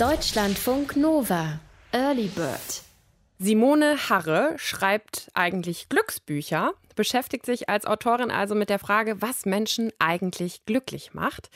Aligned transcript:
Deutschlandfunk 0.00 0.96
Nova. 0.96 1.60
Early 1.92 2.28
Bird. 2.28 2.82
Simone 3.38 3.98
Harre 4.08 4.54
schreibt 4.56 5.30
eigentlich 5.34 5.90
Glücksbücher, 5.90 6.72
beschäftigt 7.00 7.46
sich 7.46 7.70
als 7.70 7.86
Autorin 7.86 8.30
also 8.30 8.54
mit 8.54 8.68
der 8.68 8.78
Frage, 8.78 9.22
was 9.22 9.46
Menschen 9.46 9.90
eigentlich 9.98 10.66
glücklich 10.66 11.14
macht. 11.14 11.48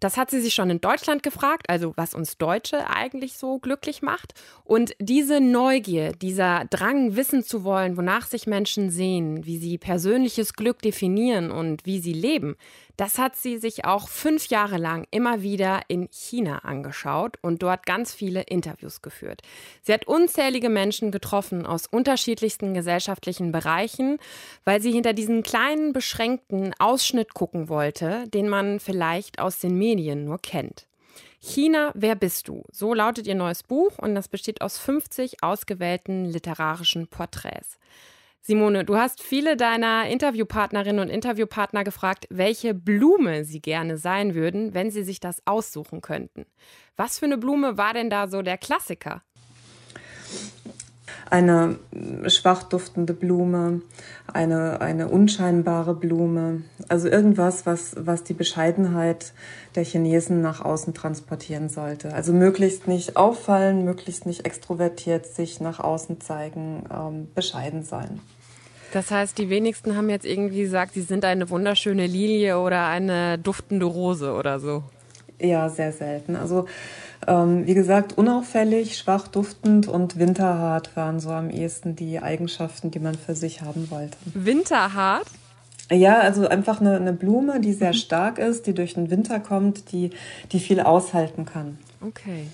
Das 0.00 0.18
hat 0.18 0.30
sie 0.30 0.42
sich 0.42 0.52
schon 0.52 0.68
in 0.68 0.82
Deutschland 0.82 1.22
gefragt, 1.22 1.70
also 1.70 1.94
was 1.96 2.12
uns 2.12 2.36
Deutsche 2.36 2.90
eigentlich 2.90 3.38
so 3.38 3.58
glücklich 3.58 4.02
macht. 4.02 4.34
Und 4.64 4.94
diese 4.98 5.40
Neugier, 5.40 6.12
dieser 6.12 6.66
Drang, 6.66 7.16
wissen 7.16 7.42
zu 7.42 7.64
wollen, 7.64 7.96
wonach 7.96 8.26
sich 8.26 8.46
Menschen 8.46 8.90
sehen, 8.90 9.46
wie 9.46 9.56
sie 9.56 9.78
persönliches 9.78 10.52
Glück 10.52 10.82
definieren 10.82 11.50
und 11.50 11.86
wie 11.86 11.98
sie 11.98 12.12
leben, 12.12 12.56
das 12.96 13.18
hat 13.18 13.36
sie 13.36 13.56
sich 13.56 13.84
auch 13.84 14.08
fünf 14.08 14.48
Jahre 14.48 14.76
lang 14.76 15.06
immer 15.10 15.42
wieder 15.42 15.80
in 15.88 16.08
China 16.10 16.58
angeschaut 16.58 17.38
und 17.40 17.62
dort 17.62 17.86
ganz 17.86 18.12
viele 18.12 18.42
Interviews 18.42 19.00
geführt. 19.00 19.40
Sie 19.82 19.92
hat 19.92 20.06
unzählige 20.06 20.68
Menschen 20.68 21.10
getroffen 21.10 21.64
aus 21.64 21.86
unterschiedlichsten 21.86 22.74
gesellschaftlichen 22.74 23.50
Bereichen, 23.50 24.18
weil 24.64 24.81
sie 24.82 24.92
hinter 24.92 25.14
diesen 25.14 25.42
kleinen, 25.42 25.92
beschränkten 25.92 26.74
Ausschnitt 26.78 27.32
gucken 27.32 27.68
wollte, 27.68 28.28
den 28.28 28.48
man 28.48 28.80
vielleicht 28.80 29.38
aus 29.38 29.58
den 29.60 29.78
Medien 29.78 30.24
nur 30.24 30.38
kennt. 30.38 30.86
China, 31.40 31.90
wer 31.94 32.14
bist 32.14 32.48
du? 32.48 32.62
So 32.70 32.94
lautet 32.94 33.26
ihr 33.26 33.34
neues 33.34 33.62
Buch 33.62 33.98
und 33.98 34.14
das 34.14 34.28
besteht 34.28 34.60
aus 34.60 34.78
50 34.78 35.42
ausgewählten 35.42 36.24
literarischen 36.24 37.08
Porträts. 37.08 37.78
Simone, 38.44 38.84
du 38.84 38.96
hast 38.96 39.22
viele 39.22 39.56
deiner 39.56 40.08
Interviewpartnerinnen 40.08 41.00
und 41.00 41.08
Interviewpartner 41.08 41.84
gefragt, 41.84 42.26
welche 42.28 42.74
Blume 42.74 43.44
sie 43.44 43.60
gerne 43.60 43.98
sein 43.98 44.34
würden, 44.34 44.74
wenn 44.74 44.90
sie 44.90 45.04
sich 45.04 45.20
das 45.20 45.46
aussuchen 45.46 46.00
könnten. 46.00 46.46
Was 46.96 47.20
für 47.20 47.26
eine 47.26 47.38
Blume 47.38 47.78
war 47.78 47.94
denn 47.94 48.10
da 48.10 48.26
so 48.26 48.42
der 48.42 48.58
Klassiker? 48.58 49.22
Eine 51.30 51.76
schwach 52.26 52.64
duftende 52.64 53.14
Blume, 53.14 53.80
eine, 54.32 54.80
eine 54.80 55.08
unscheinbare 55.08 55.94
Blume. 55.94 56.62
Also 56.88 57.08
irgendwas, 57.08 57.64
was, 57.66 57.94
was 57.98 58.24
die 58.24 58.34
Bescheidenheit 58.34 59.32
der 59.74 59.84
Chinesen 59.84 60.40
nach 60.40 60.60
außen 60.64 60.94
transportieren 60.94 61.68
sollte. 61.68 62.12
Also 62.12 62.32
möglichst 62.32 62.88
nicht 62.88 63.16
auffallen, 63.16 63.84
möglichst 63.84 64.26
nicht 64.26 64.44
extrovertiert 64.44 65.26
sich 65.26 65.60
nach 65.60 65.80
außen 65.80 66.20
zeigen, 66.20 66.84
ähm, 66.92 67.28
bescheiden 67.34 67.82
sein. 67.82 68.20
Das 68.92 69.10
heißt, 69.10 69.38
die 69.38 69.48
wenigsten 69.48 69.96
haben 69.96 70.10
jetzt 70.10 70.26
irgendwie 70.26 70.60
gesagt, 70.60 70.92
sie 70.92 71.00
sind 71.00 71.24
eine 71.24 71.48
wunderschöne 71.48 72.06
Lilie 72.06 72.58
oder 72.58 72.86
eine 72.88 73.38
duftende 73.38 73.86
Rose 73.86 74.34
oder 74.34 74.60
so. 74.60 74.82
Ja, 75.40 75.70
sehr 75.70 75.92
selten. 75.92 76.36
Also 76.36 76.66
ähm, 77.26 77.66
wie 77.66 77.74
gesagt, 77.74 78.16
unauffällig, 78.18 78.96
schwach 78.98 79.28
duftend 79.28 79.88
und 79.88 80.18
winterhart 80.18 80.96
waren 80.96 81.20
so 81.20 81.30
am 81.30 81.50
ehesten 81.50 81.96
die 81.96 82.20
Eigenschaften, 82.20 82.90
die 82.90 82.98
man 82.98 83.14
für 83.14 83.34
sich 83.34 83.62
haben 83.62 83.90
wollte. 83.90 84.16
Winterhart? 84.34 85.26
Ja, 85.90 86.20
also 86.20 86.48
einfach 86.48 86.80
eine, 86.80 86.96
eine 86.96 87.12
Blume, 87.12 87.60
die 87.60 87.72
sehr 87.72 87.88
mhm. 87.88 87.96
stark 87.96 88.38
ist, 88.38 88.66
die 88.66 88.74
durch 88.74 88.94
den 88.94 89.10
Winter 89.10 89.40
kommt, 89.40 89.92
die, 89.92 90.10
die 90.52 90.60
viel 90.60 90.80
aushalten 90.80 91.44
kann. 91.44 91.78
Okay. 92.00 92.46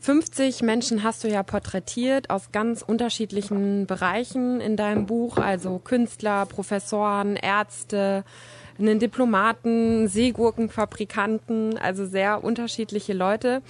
50 0.00 0.62
Menschen 0.62 1.02
hast 1.02 1.24
du 1.24 1.28
ja 1.28 1.42
porträtiert 1.42 2.30
aus 2.30 2.52
ganz 2.52 2.80
unterschiedlichen 2.80 3.86
Bereichen 3.86 4.60
in 4.60 4.76
deinem 4.76 5.04
Buch, 5.04 5.36
also 5.36 5.78
Künstler, 5.78 6.46
Professoren, 6.46 7.36
Ärzte, 7.36 8.24
einen 8.80 8.98
Diplomaten, 8.98 10.08
Seegurkenfabrikanten, 10.08 11.78
also 11.78 12.06
sehr 12.06 12.42
unterschiedliche 12.42 13.12
Leute. 13.12 13.62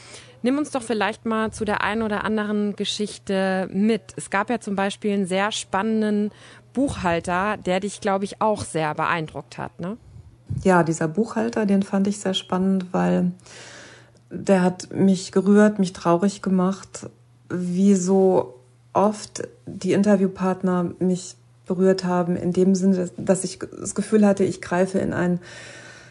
Nimm 0.43 0.57
uns 0.57 0.71
doch 0.71 0.83
vielleicht 0.83 1.27
mal 1.27 1.53
zu 1.53 1.65
der 1.65 1.83
einen 1.83 2.03
oder 2.03 2.25
anderen 2.25 2.75
Geschichte 2.77 3.69
mit. 3.73 4.03
Es 4.17 4.31
gab 4.31 4.49
ja 4.49 4.61
zum 4.61 4.75
Beispiel 4.77 5.13
einen 5.13 5.27
sehr 5.27 5.53
spannenden 5.53 6.31
Buchhalter, 6.73 7.57
der 7.59 7.81
dich, 7.81 8.01
glaube 8.01 8.25
ich, 8.25 8.41
auch 8.41 8.65
sehr 8.65 8.95
beeindruckt 8.95 9.59
hat, 9.59 9.79
ne? 9.81 9.97
Ja, 10.65 10.83
dieser 10.83 11.09
Buchhalter, 11.09 11.67
den 11.67 11.83
fand 11.83 12.09
ich 12.09 12.19
sehr 12.19 12.35
spannend, 12.35 12.87
weil 12.93 13.33
der 14.31 14.63
hat 14.63 14.93
mich 14.93 15.33
gerührt, 15.33 15.79
mich 15.79 15.93
traurig 15.93 16.43
gemacht, 16.43 17.09
wie 17.49 17.95
so 17.95 18.55
oft 18.93 19.49
die 19.67 19.93
Interviewpartner 19.93 20.93
mich 20.99 21.37
berührt 21.71 22.05
haben, 22.05 22.35
in 22.37 22.53
dem 22.53 22.75
Sinne, 22.75 23.09
dass 23.17 23.45
ich 23.45 23.61
das 23.61 23.95
Gefühl 23.95 24.27
hatte, 24.27 24.43
ich 24.43 24.61
greife 24.61 24.99
in 24.99 25.13
ein, 25.13 25.39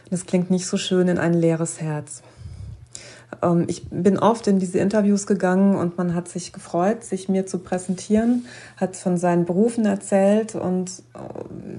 das 0.09 0.25
klingt 0.25 0.50
nicht 0.50 0.66
so 0.66 0.78
schön, 0.78 1.09
in 1.09 1.18
ein 1.18 1.34
leeres 1.34 1.81
Herz. 1.81 2.24
Ähm, 3.42 3.66
ich 3.68 3.90
bin 3.90 4.18
oft 4.18 4.48
in 4.48 4.58
diese 4.58 4.80
Interviews 4.80 5.28
gegangen 5.28 5.75
und 5.75 5.98
man 5.98 6.16
hat 6.16 6.30
sich 6.30 6.53
gefreut, 6.53 7.03
sich 7.03 7.28
mir 7.28 7.46
zu 7.46 7.59
präsentieren, 7.59 8.46
hat 8.78 8.96
von 8.96 9.18
seinen 9.18 9.44
Berufen 9.44 9.86
erzählt 9.86 10.56
und, 10.56 11.03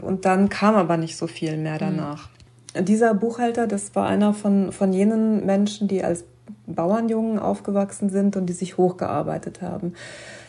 und 0.03 0.27
dann 0.27 0.51
kam 0.51 0.75
aber 0.75 0.99
nicht 0.99 1.17
so 1.17 1.27
viel 1.27 1.57
mehr 1.57 1.79
danach. 1.79 2.29
Mhm. 2.77 2.85
Dieser 2.85 3.15
Buchhalter, 3.15 3.67
das 3.67 3.95
war 3.95 4.07
einer 4.07 4.35
von, 4.35 4.73
von 4.73 4.93
jenen 4.93 5.47
Menschen, 5.47 5.89
die 5.89 6.05
als 6.05 6.25
Bauernjungen 6.67 7.39
aufgewachsen 7.39 8.11
sind 8.11 8.37
und 8.37 8.47
die 8.47 8.53
sich 8.53 8.77
hochgearbeitet 8.77 9.63
haben. 9.63 9.95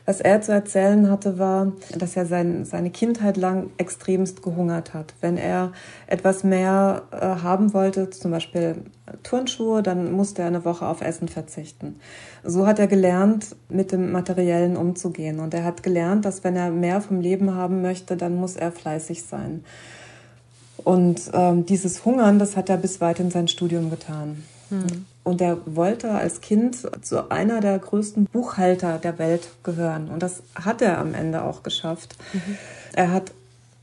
Was 0.05 0.19
er 0.19 0.41
zu 0.41 0.51
erzählen 0.51 1.09
hatte, 1.11 1.37
war, 1.37 1.73
dass 1.95 2.17
er 2.17 2.25
sein, 2.25 2.65
seine 2.65 2.89
Kindheit 2.89 3.37
lang 3.37 3.69
extremst 3.77 4.41
gehungert 4.41 4.93
hat. 4.93 5.13
Wenn 5.21 5.37
er 5.37 5.73
etwas 6.07 6.43
mehr 6.43 7.03
äh, 7.11 7.17
haben 7.17 7.73
wollte, 7.73 8.09
zum 8.09 8.31
Beispiel 8.31 8.77
Turnschuhe, 9.21 9.83
dann 9.83 10.11
musste 10.11 10.41
er 10.41 10.47
eine 10.47 10.65
Woche 10.65 10.87
auf 10.87 11.01
Essen 11.01 11.27
verzichten. 11.27 11.97
So 12.43 12.65
hat 12.65 12.79
er 12.79 12.87
gelernt, 12.87 13.55
mit 13.69 13.91
dem 13.91 14.11
Materiellen 14.11 14.75
umzugehen. 14.75 15.39
Und 15.39 15.53
er 15.53 15.63
hat 15.63 15.83
gelernt, 15.83 16.25
dass 16.25 16.43
wenn 16.43 16.55
er 16.55 16.71
mehr 16.71 17.01
vom 17.01 17.21
Leben 17.21 17.53
haben 17.53 17.81
möchte, 17.81 18.17
dann 18.17 18.35
muss 18.35 18.55
er 18.55 18.71
fleißig 18.71 19.23
sein. 19.23 19.63
Und 20.83 21.29
ähm, 21.33 21.65
dieses 21.67 22.05
Hungern, 22.05 22.39
das 22.39 22.57
hat 22.57 22.69
er 22.69 22.77
bis 22.77 23.01
weit 23.01 23.19
in 23.19 23.29
sein 23.29 23.47
Studium 23.47 23.91
getan. 23.91 24.43
Hm. 24.69 25.05
Und 25.31 25.39
er 25.39 25.59
wollte 25.65 26.11
als 26.11 26.41
Kind 26.41 26.75
zu 27.05 27.31
einer 27.31 27.61
der 27.61 27.79
größten 27.79 28.25
Buchhalter 28.25 28.97
der 28.97 29.17
Welt 29.17 29.47
gehören. 29.63 30.09
Und 30.09 30.21
das 30.21 30.43
hat 30.55 30.81
er 30.81 30.97
am 30.97 31.13
Ende 31.13 31.43
auch 31.43 31.63
geschafft. 31.63 32.17
Mhm. 32.33 32.57
Er 32.91 33.13
hat 33.13 33.31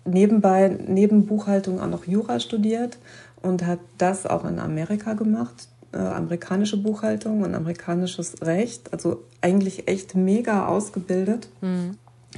nebenbei, 0.04 0.76
neben 0.87 1.25
Buchhaltung 1.25 1.81
auch 1.81 1.87
noch 1.87 2.04
Jura 2.04 2.38
studiert 2.38 2.98
und 3.41 3.64
hat 3.64 3.78
das 3.97 4.26
auch 4.26 4.44
in 4.44 4.58
Amerika 4.58 5.14
gemacht. 5.14 5.69
Äh, 5.92 5.97
amerikanische 5.97 6.76
Buchhaltung 6.76 7.41
und 7.41 7.54
amerikanisches 7.54 8.42
Recht. 8.42 8.92
Also 8.92 9.22
eigentlich 9.41 9.88
echt 9.88 10.14
mega 10.14 10.66
ausgebildet. 10.66 11.48
Mhm. 11.62 11.97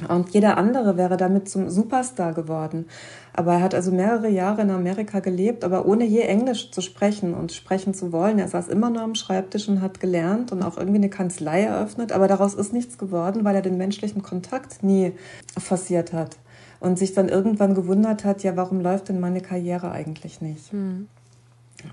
Und 0.09 0.31
jeder 0.31 0.56
andere 0.56 0.97
wäre 0.97 1.16
damit 1.16 1.49
zum 1.49 1.69
Superstar 1.71 2.33
geworden. 2.33 2.87
Aber 3.33 3.55
er 3.55 3.62
hat 3.62 3.75
also 3.75 3.91
mehrere 3.91 4.28
Jahre 4.28 4.62
in 4.62 4.71
Amerika 4.71 5.21
gelebt, 5.21 5.65
aber 5.65 5.87
ohne 5.87 6.05
je 6.05 6.21
Englisch 6.21 6.71
zu 6.71 6.81
sprechen 6.81 7.34
und 7.34 7.53
sprechen 7.53 7.94
zu 7.94 8.12
wollen. 8.12 8.38
Er 8.38 8.49
saß 8.49 8.69
immer 8.69 8.91
nur 8.91 9.03
am 9.03 9.15
Schreibtisch 9.15 9.69
und 9.69 9.81
hat 9.81 10.00
gelernt 10.00 10.53
und 10.53 10.62
auch 10.62 10.77
irgendwie 10.77 10.99
eine 10.99 11.11
Kanzlei 11.11 11.62
eröffnet. 11.62 12.12
Aber 12.12 12.28
daraus 12.28 12.55
ist 12.55 12.72
nichts 12.72 12.99
geworden, 12.99 13.44
weil 13.44 13.55
er 13.55 13.62
den 13.62 13.77
menschlichen 13.77 14.22
Kontakt 14.22 14.83
nie 14.83 15.12
forciert 15.59 16.12
hat. 16.12 16.37
Und 16.81 16.99
sich 16.99 17.12
dann 17.12 17.28
irgendwann 17.28 17.75
gewundert 17.75 18.25
hat, 18.25 18.43
ja, 18.43 18.56
warum 18.56 18.81
läuft 18.81 19.11
denn 19.11 19.21
meine 19.21 19.43
Karriere 19.43 19.91
eigentlich 19.93 20.41
nicht? 20.41 20.72
Mhm. 20.72 21.09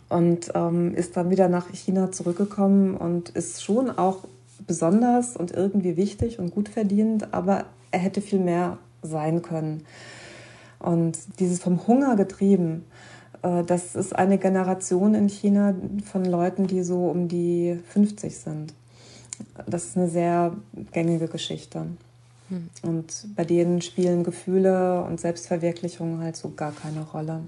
Und 0.09 0.51
ähm, 0.53 0.93
ist 0.95 1.17
dann 1.17 1.29
wieder 1.29 1.49
nach 1.49 1.69
China 1.73 2.11
zurückgekommen 2.11 2.95
und 2.95 3.29
ist 3.29 3.63
schon 3.63 3.89
auch 3.89 4.23
besonders 4.65 5.37
und 5.37 5.51
irgendwie 5.51 5.97
wichtig 5.97 6.39
und 6.39 6.53
gut 6.53 6.69
verdient, 6.69 7.33
aber 7.33 7.65
er 7.91 7.99
hätte 7.99 8.21
viel 8.21 8.39
mehr 8.39 8.77
sein 9.01 9.41
können. 9.41 9.85
Und 10.79 11.17
dieses 11.39 11.61
vom 11.61 11.87
Hunger 11.87 12.15
getrieben, 12.15 12.85
äh, 13.41 13.63
das 13.63 13.95
ist 13.95 14.15
eine 14.15 14.37
Generation 14.37 15.15
in 15.15 15.29
China 15.29 15.73
von 16.11 16.25
Leuten, 16.25 16.67
die 16.67 16.83
so 16.83 17.07
um 17.07 17.27
die 17.27 17.79
50 17.89 18.37
sind. 18.37 18.73
Das 19.65 19.85
ist 19.85 19.97
eine 19.97 20.09
sehr 20.09 20.55
gängige 20.91 21.27
Geschichte. 21.27 21.85
Hm. 22.49 22.69
Und 22.83 23.35
bei 23.35 23.43
denen 23.43 23.81
spielen 23.81 24.23
Gefühle 24.23 25.03
und 25.03 25.19
Selbstverwirklichung 25.19 26.21
halt 26.21 26.35
so 26.35 26.51
gar 26.51 26.71
keine 26.71 27.01
Rolle. 27.01 27.41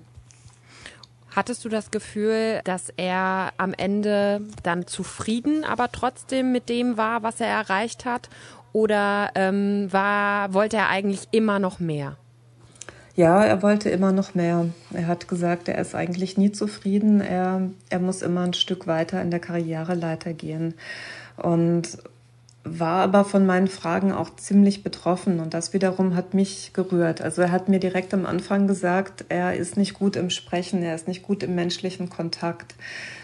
Hattest 1.31 1.63
du 1.63 1.69
das 1.69 1.91
Gefühl, 1.91 2.59
dass 2.63 2.89
er 2.97 3.53
am 3.57 3.73
Ende 3.73 4.41
dann 4.63 4.87
zufrieden, 4.87 5.63
aber 5.63 5.91
trotzdem 5.91 6.51
mit 6.51 6.69
dem 6.69 6.97
war, 6.97 7.21
was 7.21 7.39
er 7.39 7.47
erreicht 7.47 8.05
hat? 8.05 8.29
Oder 8.71 9.31
ähm, 9.35 9.91
war, 9.91 10.53
wollte 10.53 10.77
er 10.77 10.89
eigentlich 10.89 11.27
immer 11.31 11.59
noch 11.59 11.79
mehr? 11.79 12.17
Ja, 13.15 13.43
er 13.43 13.61
wollte 13.61 13.89
immer 13.89 14.11
noch 14.11 14.33
mehr. 14.33 14.67
Er 14.93 15.07
hat 15.07 15.27
gesagt, 15.27 15.67
er 15.67 15.77
ist 15.79 15.93
eigentlich 15.93 16.37
nie 16.37 16.51
zufrieden. 16.51 17.19
Er, 17.19 17.69
er 17.89 17.99
muss 17.99 18.21
immer 18.21 18.41
ein 18.41 18.53
Stück 18.53 18.87
weiter 18.87 19.21
in 19.21 19.31
der 19.31 19.41
Karriereleiter 19.41 20.33
gehen. 20.33 20.75
Und 21.35 21.97
war 22.63 23.03
aber 23.03 23.25
von 23.25 23.45
meinen 23.45 23.67
Fragen 23.67 24.11
auch 24.11 24.35
ziemlich 24.35 24.83
betroffen 24.83 25.39
und 25.39 25.53
das 25.53 25.73
wiederum 25.73 26.15
hat 26.15 26.33
mich 26.33 26.71
gerührt. 26.73 27.21
Also 27.21 27.41
er 27.41 27.51
hat 27.51 27.69
mir 27.69 27.79
direkt 27.79 28.13
am 28.13 28.25
Anfang 28.25 28.67
gesagt, 28.67 29.25
er 29.29 29.55
ist 29.55 29.77
nicht 29.77 29.93
gut 29.93 30.15
im 30.15 30.29
Sprechen, 30.29 30.83
er 30.83 30.95
ist 30.95 31.07
nicht 31.07 31.23
gut 31.23 31.41
im 31.43 31.55
menschlichen 31.55 32.09
Kontakt. 32.09 32.75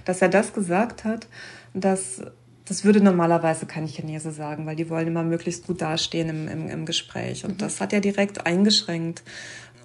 Dass 0.05 0.21
er 0.21 0.29
das 0.29 0.53
gesagt 0.53 1.03
hat, 1.03 1.27
das 1.73 2.21
Das 2.65 2.83
würde 2.83 2.99
normalerweise 2.99 3.67
kein 3.67 3.87
Chinese 3.87 4.31
sagen, 4.31 4.65
weil 4.65 4.75
die 4.75 4.89
wollen 4.89 5.07
immer 5.07 5.23
möglichst 5.23 5.67
gut 5.67 5.81
dastehen 5.81 6.29
im, 6.29 6.47
im, 6.47 6.69
im 6.69 6.85
Gespräch. 6.85 7.45
Und 7.45 7.53
mhm. 7.53 7.57
das 7.59 7.79
hat 7.79 7.93
er 7.93 8.01
direkt 8.01 8.45
eingeschränkt. 8.45 9.23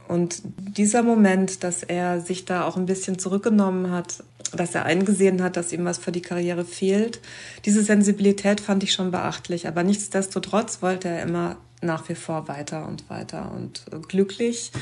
Und 0.08 0.42
dieser 0.56 1.02
Moment, 1.02 1.62
dass 1.62 1.82
er 1.82 2.20
sich 2.20 2.44
da 2.44 2.64
auch 2.64 2.76
ein 2.76 2.86
bisschen 2.86 3.18
zurückgenommen 3.18 3.92
hat, 3.92 4.24
dass 4.52 4.74
er 4.74 4.84
eingesehen 4.84 5.42
hat, 5.42 5.56
dass 5.56 5.72
ihm 5.72 5.84
was 5.84 5.98
für 5.98 6.10
die 6.10 6.22
Karriere 6.22 6.64
fehlt, 6.64 7.20
diese 7.64 7.84
Sensibilität 7.84 8.60
fand 8.60 8.82
ich 8.82 8.92
schon 8.92 9.12
beachtlich. 9.12 9.68
Aber 9.68 9.84
nichtsdestotrotz 9.84 10.82
wollte 10.82 11.08
er 11.08 11.22
immer 11.22 11.58
nach 11.82 12.08
wie 12.08 12.14
vor 12.14 12.48
weiter 12.48 12.88
und 12.88 13.08
weiter 13.08 13.52
und 13.54 13.84
glücklich 14.08 14.72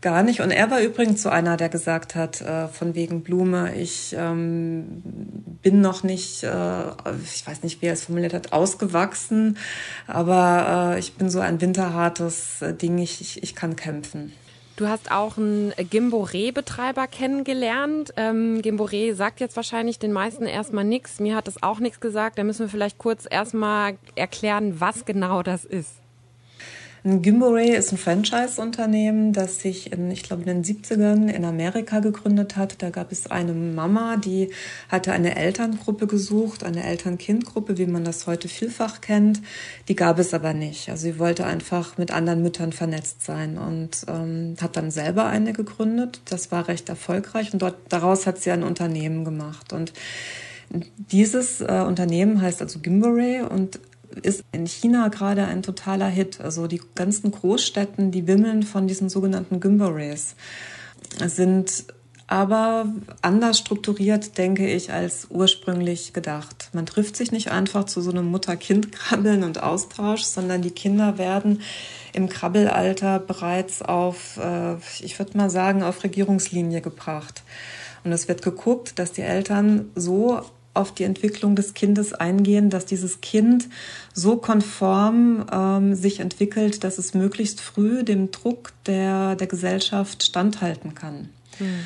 gar 0.00 0.22
nicht. 0.22 0.40
Und 0.40 0.50
er 0.50 0.70
war 0.70 0.80
übrigens 0.80 1.22
so 1.22 1.28
einer, 1.28 1.56
der 1.56 1.68
gesagt 1.68 2.14
hat, 2.14 2.40
äh, 2.40 2.68
von 2.68 2.94
wegen 2.94 3.22
Blume, 3.22 3.74
ich 3.76 4.14
ähm, 4.18 5.02
bin 5.62 5.80
noch 5.80 6.02
nicht, 6.02 6.42
äh, 6.42 6.82
ich 7.24 7.46
weiß 7.46 7.62
nicht, 7.62 7.82
wie 7.82 7.86
er 7.86 7.94
es 7.94 8.04
formuliert 8.04 8.34
hat, 8.34 8.52
ausgewachsen, 8.52 9.58
aber 10.06 10.94
äh, 10.94 10.98
ich 10.98 11.14
bin 11.14 11.30
so 11.30 11.40
ein 11.40 11.60
winterhartes 11.60 12.64
Ding, 12.80 12.98
ich, 12.98 13.20
ich, 13.20 13.42
ich 13.42 13.54
kann 13.54 13.76
kämpfen. 13.76 14.32
Du 14.76 14.86
hast 14.88 15.10
auch 15.10 15.38
einen 15.38 15.72
Gimboree-Betreiber 15.78 17.06
kennengelernt. 17.06 18.12
Ähm, 18.18 18.60
Gimboree 18.60 19.14
sagt 19.14 19.40
jetzt 19.40 19.56
wahrscheinlich 19.56 19.98
den 19.98 20.12
meisten 20.12 20.44
erstmal 20.44 20.84
nichts. 20.84 21.18
Mir 21.18 21.34
hat 21.34 21.46
das 21.46 21.62
auch 21.62 21.78
nichts 21.78 21.98
gesagt. 21.98 22.36
Da 22.36 22.44
müssen 22.44 22.60
wir 22.60 22.68
vielleicht 22.68 22.98
kurz 22.98 23.26
erstmal 23.28 23.96
erklären, 24.16 24.78
was 24.78 25.06
genau 25.06 25.42
das 25.42 25.64
ist. 25.64 25.94
Gimboray 27.06 27.76
ist 27.76 27.92
ein 27.92 27.98
Franchise-Unternehmen, 27.98 29.32
das 29.32 29.60
sich 29.60 29.92
in, 29.92 30.10
ich 30.10 30.24
glaube, 30.24 30.42
in 30.42 30.60
den 30.60 30.64
70ern 30.64 31.28
in 31.28 31.44
Amerika 31.44 32.00
gegründet 32.00 32.56
hat. 32.56 32.82
Da 32.82 32.90
gab 32.90 33.12
es 33.12 33.30
eine 33.30 33.52
Mama, 33.52 34.16
die 34.16 34.50
hatte 34.88 35.12
eine 35.12 35.36
Elterngruppe 35.36 36.08
gesucht, 36.08 36.64
eine 36.64 36.82
Eltern-Kind-Gruppe, 36.82 37.78
wie 37.78 37.86
man 37.86 38.02
das 38.02 38.26
heute 38.26 38.48
vielfach 38.48 39.00
kennt. 39.00 39.40
Die 39.86 39.94
gab 39.94 40.18
es 40.18 40.34
aber 40.34 40.52
nicht. 40.52 40.88
Also 40.88 41.04
sie 41.04 41.20
wollte 41.20 41.46
einfach 41.46 41.96
mit 41.96 42.10
anderen 42.10 42.42
Müttern 42.42 42.72
vernetzt 42.72 43.24
sein 43.24 43.56
und 43.56 44.04
ähm, 44.08 44.56
hat 44.60 44.76
dann 44.76 44.90
selber 44.90 45.26
eine 45.26 45.52
gegründet. 45.52 46.22
Das 46.24 46.50
war 46.50 46.66
recht 46.66 46.88
erfolgreich 46.88 47.52
und 47.52 47.62
dort, 47.62 47.76
daraus 47.88 48.26
hat 48.26 48.38
sie 48.38 48.50
ein 48.50 48.64
Unternehmen 48.64 49.24
gemacht. 49.24 49.72
Und 49.72 49.92
dieses 51.12 51.60
äh, 51.60 51.84
Unternehmen 51.86 52.42
heißt 52.42 52.60
also 52.62 52.80
Gimboray 52.80 53.42
und 53.42 53.78
ist 54.22 54.44
in 54.52 54.66
China 54.66 55.08
gerade 55.08 55.46
ein 55.46 55.62
totaler 55.62 56.08
Hit. 56.08 56.40
Also 56.40 56.66
die 56.66 56.80
ganzen 56.94 57.30
Großstädten, 57.30 58.10
die 58.10 58.26
wimmeln 58.26 58.62
von 58.62 58.86
diesen 58.86 59.08
sogenannten 59.08 59.60
Gimbarees, 59.60 60.34
sind 61.24 61.84
aber 62.28 62.86
anders 63.22 63.58
strukturiert, 63.58 64.36
denke 64.36 64.68
ich, 64.68 64.92
als 64.92 65.28
ursprünglich 65.30 66.12
gedacht. 66.12 66.70
Man 66.72 66.84
trifft 66.84 67.16
sich 67.16 67.30
nicht 67.30 67.52
einfach 67.52 67.84
zu 67.84 68.00
so 68.00 68.10
einem 68.10 68.26
Mutter-Kind-Krabbeln 68.26 69.44
und 69.44 69.62
Austausch, 69.62 70.22
sondern 70.22 70.62
die 70.62 70.72
Kinder 70.72 71.18
werden 71.18 71.62
im 72.12 72.28
Krabbelalter 72.28 73.20
bereits 73.20 73.82
auf, 73.82 74.38
äh, 74.38 74.76
ich 75.00 75.18
würde 75.18 75.36
mal 75.36 75.50
sagen, 75.50 75.82
auf 75.82 76.02
Regierungslinie 76.02 76.80
gebracht. 76.80 77.42
Und 78.02 78.12
es 78.12 78.26
wird 78.28 78.42
geguckt, 78.42 78.98
dass 78.98 79.12
die 79.12 79.22
Eltern 79.22 79.90
so 79.94 80.40
auf 80.76 80.92
die 80.92 81.04
Entwicklung 81.04 81.56
des 81.56 81.74
Kindes 81.74 82.12
eingehen, 82.12 82.70
dass 82.70 82.86
dieses 82.86 83.20
Kind 83.20 83.68
so 84.12 84.36
konform 84.36 85.46
ähm, 85.50 85.94
sich 85.94 86.20
entwickelt, 86.20 86.84
dass 86.84 86.98
es 86.98 87.14
möglichst 87.14 87.60
früh 87.60 88.02
dem 88.02 88.30
Druck 88.30 88.72
der, 88.86 89.36
der 89.36 89.46
Gesellschaft 89.46 90.24
standhalten 90.24 90.94
kann. 90.94 91.28
Mhm. 91.58 91.84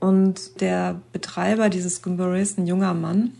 Und 0.00 0.60
der 0.60 1.00
Betreiber 1.12 1.68
dieses 1.68 2.02
Gymboree 2.02 2.46
ein 2.58 2.66
junger 2.66 2.92
Mann, 2.92 3.32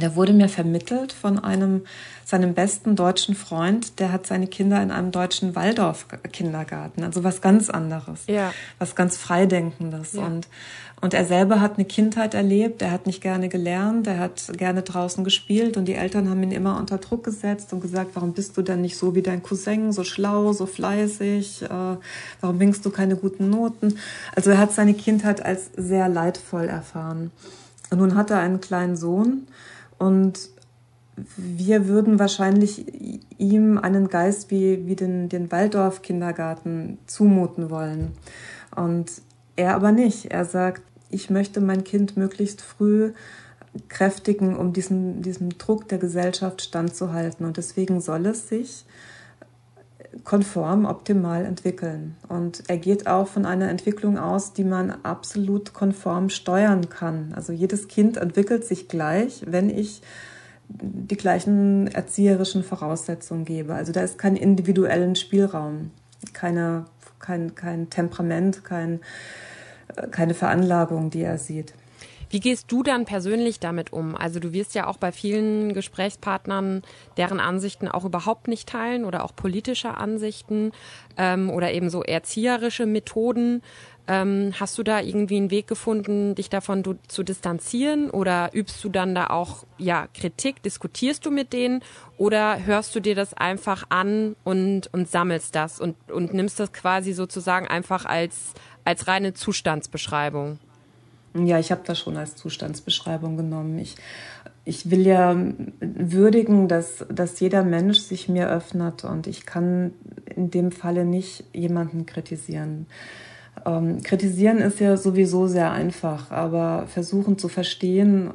der 0.00 0.16
wurde 0.16 0.32
mir 0.32 0.48
vermittelt 0.48 1.12
von 1.12 1.38
einem 1.38 1.82
seinem 2.24 2.52
besten 2.54 2.94
deutschen 2.94 3.34
Freund, 3.34 4.00
der 4.00 4.12
hat 4.12 4.26
seine 4.26 4.46
Kinder 4.46 4.82
in 4.82 4.90
einem 4.90 5.12
deutschen 5.12 5.56
Waldorf-Kindergarten, 5.56 7.02
also 7.02 7.24
was 7.24 7.40
ganz 7.40 7.70
anderes, 7.70 8.24
ja. 8.26 8.52
was 8.78 8.94
ganz 8.94 9.16
Freidenkendes. 9.16 10.12
Ja. 10.12 10.26
Und 10.26 10.46
und 11.00 11.14
er 11.14 11.24
selber 11.24 11.60
hat 11.60 11.74
eine 11.74 11.84
Kindheit 11.84 12.34
erlebt, 12.34 12.82
er 12.82 12.90
hat 12.90 13.06
nicht 13.06 13.20
gerne 13.20 13.48
gelernt, 13.48 14.08
er 14.08 14.18
hat 14.18 14.50
gerne 14.56 14.82
draußen 14.82 15.22
gespielt 15.22 15.76
und 15.76 15.84
die 15.84 15.94
Eltern 15.94 16.28
haben 16.28 16.42
ihn 16.42 16.50
immer 16.50 16.76
unter 16.76 16.98
Druck 16.98 17.22
gesetzt 17.22 17.72
und 17.72 17.80
gesagt, 17.80 18.10
warum 18.14 18.32
bist 18.32 18.56
du 18.56 18.62
denn 18.62 18.80
nicht 18.80 18.96
so 18.96 19.14
wie 19.14 19.22
dein 19.22 19.42
Cousin, 19.42 19.92
so 19.92 20.02
schlau, 20.02 20.52
so 20.52 20.66
fleißig, 20.66 21.62
äh, 21.62 21.68
warum 22.40 22.58
bringst 22.58 22.84
du 22.84 22.90
keine 22.90 23.14
guten 23.14 23.48
Noten? 23.48 23.96
Also 24.34 24.50
er 24.50 24.58
hat 24.58 24.72
seine 24.72 24.94
Kindheit 24.94 25.44
als 25.44 25.70
sehr 25.76 26.08
leidvoll 26.08 26.68
erfahren. 26.68 27.30
Und 27.90 27.98
nun 27.98 28.16
hat 28.16 28.30
er 28.30 28.40
einen 28.40 28.60
kleinen 28.60 28.96
Sohn 28.96 29.46
und 29.98 30.50
wir 31.36 31.88
würden 31.88 32.18
wahrscheinlich 32.18 32.86
ihm 33.38 33.78
einen 33.78 34.08
Geist 34.08 34.50
wie, 34.50 34.86
wie 34.86 34.94
den, 34.94 35.28
den 35.28 35.50
Waldorf-Kindergarten 35.50 36.98
zumuten 37.06 37.70
wollen. 37.70 38.12
Und 38.74 39.10
er 39.56 39.74
aber 39.74 39.90
nicht. 39.90 40.26
Er 40.26 40.44
sagt, 40.44 40.82
ich 41.10 41.30
möchte 41.30 41.60
mein 41.60 41.82
Kind 41.82 42.16
möglichst 42.16 42.62
früh 42.62 43.12
kräftigen, 43.88 44.56
um 44.56 44.72
diesem, 44.72 45.22
diesem 45.22 45.58
Druck 45.58 45.88
der 45.88 45.98
Gesellschaft 45.98 46.62
standzuhalten. 46.62 47.44
Und 47.44 47.56
deswegen 47.56 48.00
soll 48.00 48.26
es 48.26 48.48
sich 48.48 48.84
konform, 50.24 50.84
optimal 50.84 51.44
entwickeln. 51.44 52.16
Und 52.28 52.64
er 52.68 52.78
geht 52.78 53.06
auch 53.06 53.28
von 53.28 53.44
einer 53.44 53.68
Entwicklung 53.68 54.18
aus, 54.18 54.52
die 54.52 54.64
man 54.64 54.90
absolut 55.02 55.74
konform 55.74 56.28
steuern 56.30 56.88
kann. 56.88 57.32
Also 57.34 57.52
jedes 57.52 57.88
Kind 57.88 58.16
entwickelt 58.16 58.64
sich 58.64 58.88
gleich, 58.88 59.42
wenn 59.46 59.70
ich 59.70 60.02
die 60.68 61.16
gleichen 61.16 61.86
erzieherischen 61.88 62.62
Voraussetzungen 62.62 63.44
gebe. 63.44 63.74
Also 63.74 63.92
da 63.92 64.02
ist 64.02 64.18
kein 64.18 64.36
individuellen 64.36 65.16
Spielraum, 65.16 65.90
keine, 66.32 66.84
kein, 67.18 67.54
kein 67.54 67.90
Temperament, 67.90 68.64
kein, 68.64 69.00
keine 70.10 70.34
Veranlagung, 70.34 71.10
die 71.10 71.22
er 71.22 71.38
sieht. 71.38 71.72
Wie 72.30 72.40
gehst 72.40 72.70
du 72.70 72.82
dann 72.82 73.04
persönlich 73.04 73.58
damit 73.58 73.92
um? 73.92 74.14
Also 74.14 74.38
du 74.38 74.52
wirst 74.52 74.74
ja 74.74 74.86
auch 74.86 74.98
bei 74.98 75.12
vielen 75.12 75.72
Gesprächspartnern 75.72 76.82
deren 77.16 77.40
Ansichten 77.40 77.88
auch 77.88 78.04
überhaupt 78.04 78.48
nicht 78.48 78.68
teilen 78.68 79.04
oder 79.04 79.24
auch 79.24 79.34
politische 79.34 79.96
Ansichten 79.96 80.72
ähm, 81.16 81.50
oder 81.50 81.72
eben 81.72 81.88
so 81.88 82.02
erzieherische 82.02 82.86
Methoden. 82.86 83.62
Ähm, 84.06 84.54
hast 84.58 84.78
du 84.78 84.82
da 84.82 85.00
irgendwie 85.00 85.36
einen 85.36 85.50
Weg 85.50 85.66
gefunden, 85.66 86.34
dich 86.34 86.48
davon 86.48 86.82
du, 86.82 86.94
zu 87.08 87.22
distanzieren 87.22 88.10
oder 88.10 88.50
übst 88.54 88.82
du 88.82 88.88
dann 88.88 89.14
da 89.14 89.28
auch 89.28 89.64
ja 89.76 90.06
Kritik? 90.14 90.62
Diskutierst 90.62 91.26
du 91.26 91.30
mit 91.30 91.52
denen 91.52 91.82
oder 92.16 92.64
hörst 92.64 92.94
du 92.94 93.00
dir 93.00 93.14
das 93.14 93.34
einfach 93.34 93.84
an 93.90 94.34
und 94.44 94.88
und 94.92 95.08
sammelst 95.10 95.54
das 95.54 95.78
und 95.78 95.94
und 96.10 96.32
nimmst 96.32 96.58
das 96.58 96.72
quasi 96.72 97.12
sozusagen 97.12 97.68
einfach 97.68 98.06
als 98.06 98.54
als 98.84 99.08
reine 99.08 99.34
Zustandsbeschreibung. 99.34 100.58
Ja, 101.34 101.58
ich 101.58 101.70
habe 101.70 101.82
das 101.84 101.98
schon 101.98 102.16
als 102.16 102.36
Zustandsbeschreibung 102.36 103.36
genommen. 103.36 103.78
Ich, 103.78 103.96
ich 104.64 104.90
will 104.90 105.06
ja 105.06 105.36
würdigen, 105.80 106.68
dass, 106.68 107.04
dass 107.12 107.40
jeder 107.40 107.64
Mensch 107.64 107.98
sich 107.98 108.28
mir 108.28 108.48
öffnet 108.48 109.04
und 109.04 109.26
ich 109.26 109.46
kann 109.46 109.92
in 110.34 110.50
dem 110.50 110.72
Falle 110.72 111.04
nicht 111.04 111.44
jemanden 111.52 112.06
kritisieren. 112.06 112.86
Ähm, 113.66 114.02
kritisieren 114.02 114.58
ist 114.58 114.80
ja 114.80 114.96
sowieso 114.96 115.46
sehr 115.46 115.70
einfach, 115.70 116.30
aber 116.30 116.86
versuchen 116.86 117.38
zu 117.38 117.48
verstehen 117.48 118.32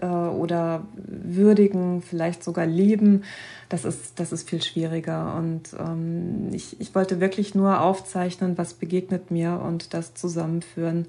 äh, 0.00 0.06
oder 0.06 0.86
würdigen, 0.96 2.02
vielleicht 2.02 2.42
sogar 2.44 2.66
lieben, 2.66 3.24
das 3.68 3.84
ist, 3.84 4.20
das 4.20 4.32
ist 4.32 4.48
viel 4.48 4.62
schwieriger. 4.62 5.34
Und 5.36 5.74
ähm, 5.78 6.48
ich, 6.52 6.80
ich 6.80 6.94
wollte 6.94 7.20
wirklich 7.20 7.54
nur 7.54 7.80
aufzeichnen, 7.80 8.58
was 8.58 8.74
begegnet 8.74 9.30
mir 9.30 9.60
und 9.64 9.94
das 9.94 10.14
zusammenführen. 10.14 11.06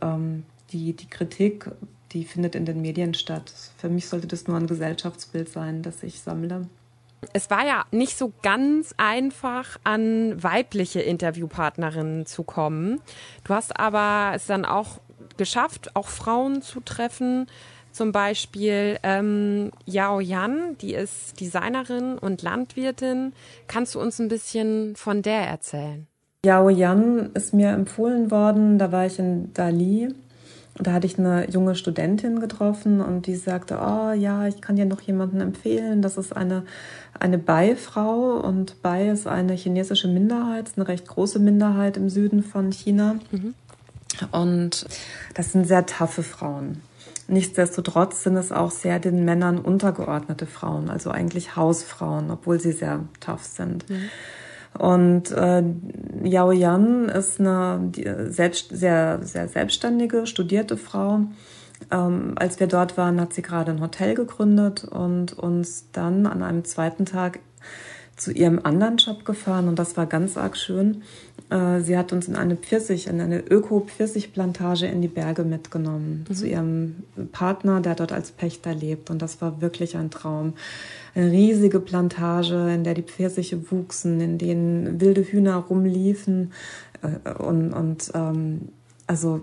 Ähm, 0.00 0.44
die, 0.72 0.94
die 0.94 1.08
Kritik, 1.08 1.70
die 2.12 2.24
findet 2.24 2.54
in 2.54 2.64
den 2.64 2.80
Medien 2.82 3.14
statt. 3.14 3.52
Für 3.76 3.88
mich 3.88 4.08
sollte 4.08 4.26
das 4.26 4.46
nur 4.46 4.56
ein 4.56 4.66
Gesellschaftsbild 4.66 5.48
sein, 5.48 5.82
das 5.82 6.02
ich 6.02 6.20
sammle. 6.20 6.66
Es 7.32 7.50
war 7.50 7.64
ja 7.64 7.84
nicht 7.92 8.18
so 8.18 8.32
ganz 8.42 8.94
einfach, 8.96 9.78
an 9.84 10.42
weibliche 10.42 11.00
Interviewpartnerinnen 11.00 12.26
zu 12.26 12.42
kommen. 12.42 13.00
Du 13.44 13.54
hast 13.54 13.78
aber 13.78 14.32
es 14.34 14.46
dann 14.46 14.64
auch 14.64 15.00
geschafft, 15.36 15.94
auch 15.94 16.08
Frauen 16.08 16.62
zu 16.62 16.80
treffen. 16.80 17.46
Zum 17.92 18.10
Beispiel 18.10 18.98
ähm, 19.02 19.70
Yao 19.84 20.18
Yan, 20.18 20.76
die 20.80 20.94
ist 20.94 21.38
Designerin 21.40 22.18
und 22.18 22.42
Landwirtin. 22.42 23.34
Kannst 23.68 23.94
du 23.94 24.00
uns 24.00 24.18
ein 24.18 24.28
bisschen 24.28 24.96
von 24.96 25.22
der 25.22 25.42
erzählen? 25.42 26.06
Yao 26.44 26.70
Yan 26.70 27.30
ist 27.34 27.54
mir 27.54 27.68
empfohlen 27.68 28.30
worden. 28.30 28.78
Da 28.78 28.90
war 28.90 29.06
ich 29.06 29.18
in 29.18 29.52
Dali. 29.52 30.08
Da 30.78 30.92
hatte 30.94 31.06
ich 31.06 31.18
eine 31.18 31.50
junge 31.50 31.74
Studentin 31.74 32.40
getroffen 32.40 33.00
und 33.00 33.26
die 33.26 33.36
sagte, 33.36 33.78
oh 33.82 34.12
ja, 34.12 34.46
ich 34.46 34.60
kann 34.62 34.76
dir 34.76 34.86
noch 34.86 35.02
jemanden 35.02 35.40
empfehlen. 35.40 36.00
Das 36.00 36.16
ist 36.16 36.34
eine, 36.34 36.64
eine 37.18 37.38
Bai-Frau 37.38 38.38
und 38.38 38.80
Bai 38.80 39.10
ist 39.10 39.26
eine 39.26 39.52
chinesische 39.52 40.08
Minderheit, 40.08 40.70
eine 40.76 40.88
recht 40.88 41.06
große 41.06 41.38
Minderheit 41.38 41.98
im 41.98 42.08
Süden 42.08 42.42
von 42.42 42.72
China. 42.72 43.16
Mhm. 43.30 43.54
Und 44.30 44.86
das 45.34 45.52
sind 45.52 45.66
sehr 45.66 45.84
taffe 45.84 46.22
Frauen. 46.22 46.80
Nichtsdestotrotz 47.28 48.22
sind 48.24 48.36
es 48.36 48.50
auch 48.50 48.70
sehr 48.70 48.98
den 48.98 49.24
Männern 49.24 49.58
untergeordnete 49.58 50.46
Frauen, 50.46 50.90
also 50.90 51.10
eigentlich 51.10 51.54
Hausfrauen, 51.56 52.30
obwohl 52.30 52.60
sie 52.60 52.72
sehr 52.72 53.00
tough 53.20 53.44
sind. 53.44 53.88
Mhm. 53.88 54.10
Und 54.78 55.30
äh, 55.32 55.62
Yao 56.22 56.52
Yan 56.52 57.08
ist 57.08 57.40
eine 57.40 57.92
selbst, 58.28 58.68
sehr, 58.70 59.20
sehr 59.22 59.48
selbstständige, 59.48 60.26
studierte 60.26 60.76
Frau. 60.76 61.20
Ähm, 61.90 62.32
als 62.36 62.60
wir 62.60 62.66
dort 62.66 62.96
waren, 62.96 63.20
hat 63.20 63.32
sie 63.32 63.42
gerade 63.42 63.72
ein 63.72 63.80
Hotel 63.80 64.14
gegründet 64.14 64.84
und 64.84 65.32
uns 65.32 65.90
dann 65.92 66.26
an 66.26 66.42
einem 66.42 66.64
zweiten 66.64 67.04
Tag 67.04 67.40
zu 68.16 68.32
ihrem 68.32 68.60
anderen 68.62 68.98
Job 68.98 69.24
gefahren 69.24 69.68
und 69.68 69.78
das 69.78 69.96
war 69.96 70.06
ganz 70.06 70.36
arg 70.36 70.56
schön. 70.56 71.02
Äh, 71.50 71.80
sie 71.80 71.96
hat 71.96 72.12
uns 72.12 72.28
in 72.28 72.36
eine 72.36 72.56
Pfirsich, 72.56 73.06
in 73.06 73.20
eine 73.20 73.40
Öko-Pfirsichplantage 73.40 74.86
in 74.86 75.02
die 75.02 75.08
Berge 75.08 75.44
mitgenommen 75.44 76.26
mhm. 76.28 76.34
zu 76.34 76.46
ihrem 76.46 76.96
Partner, 77.32 77.80
der 77.80 77.94
dort 77.94 78.12
als 78.12 78.30
Pächter 78.30 78.74
lebt 78.74 79.10
und 79.10 79.22
das 79.22 79.40
war 79.40 79.60
wirklich 79.60 79.96
ein 79.96 80.10
Traum. 80.10 80.54
Eine 81.14 81.30
riesige 81.30 81.80
Plantage, 81.80 82.72
in 82.72 82.84
der 82.84 82.94
die 82.94 83.02
Pfirsiche 83.02 83.70
wuchsen, 83.70 84.20
in 84.20 84.38
denen 84.38 85.00
wilde 85.00 85.22
Hühner 85.22 85.56
rumliefen 85.56 86.52
äh, 87.02 87.32
und, 87.32 87.72
und 87.72 88.10
ähm, 88.14 88.68
also 89.06 89.40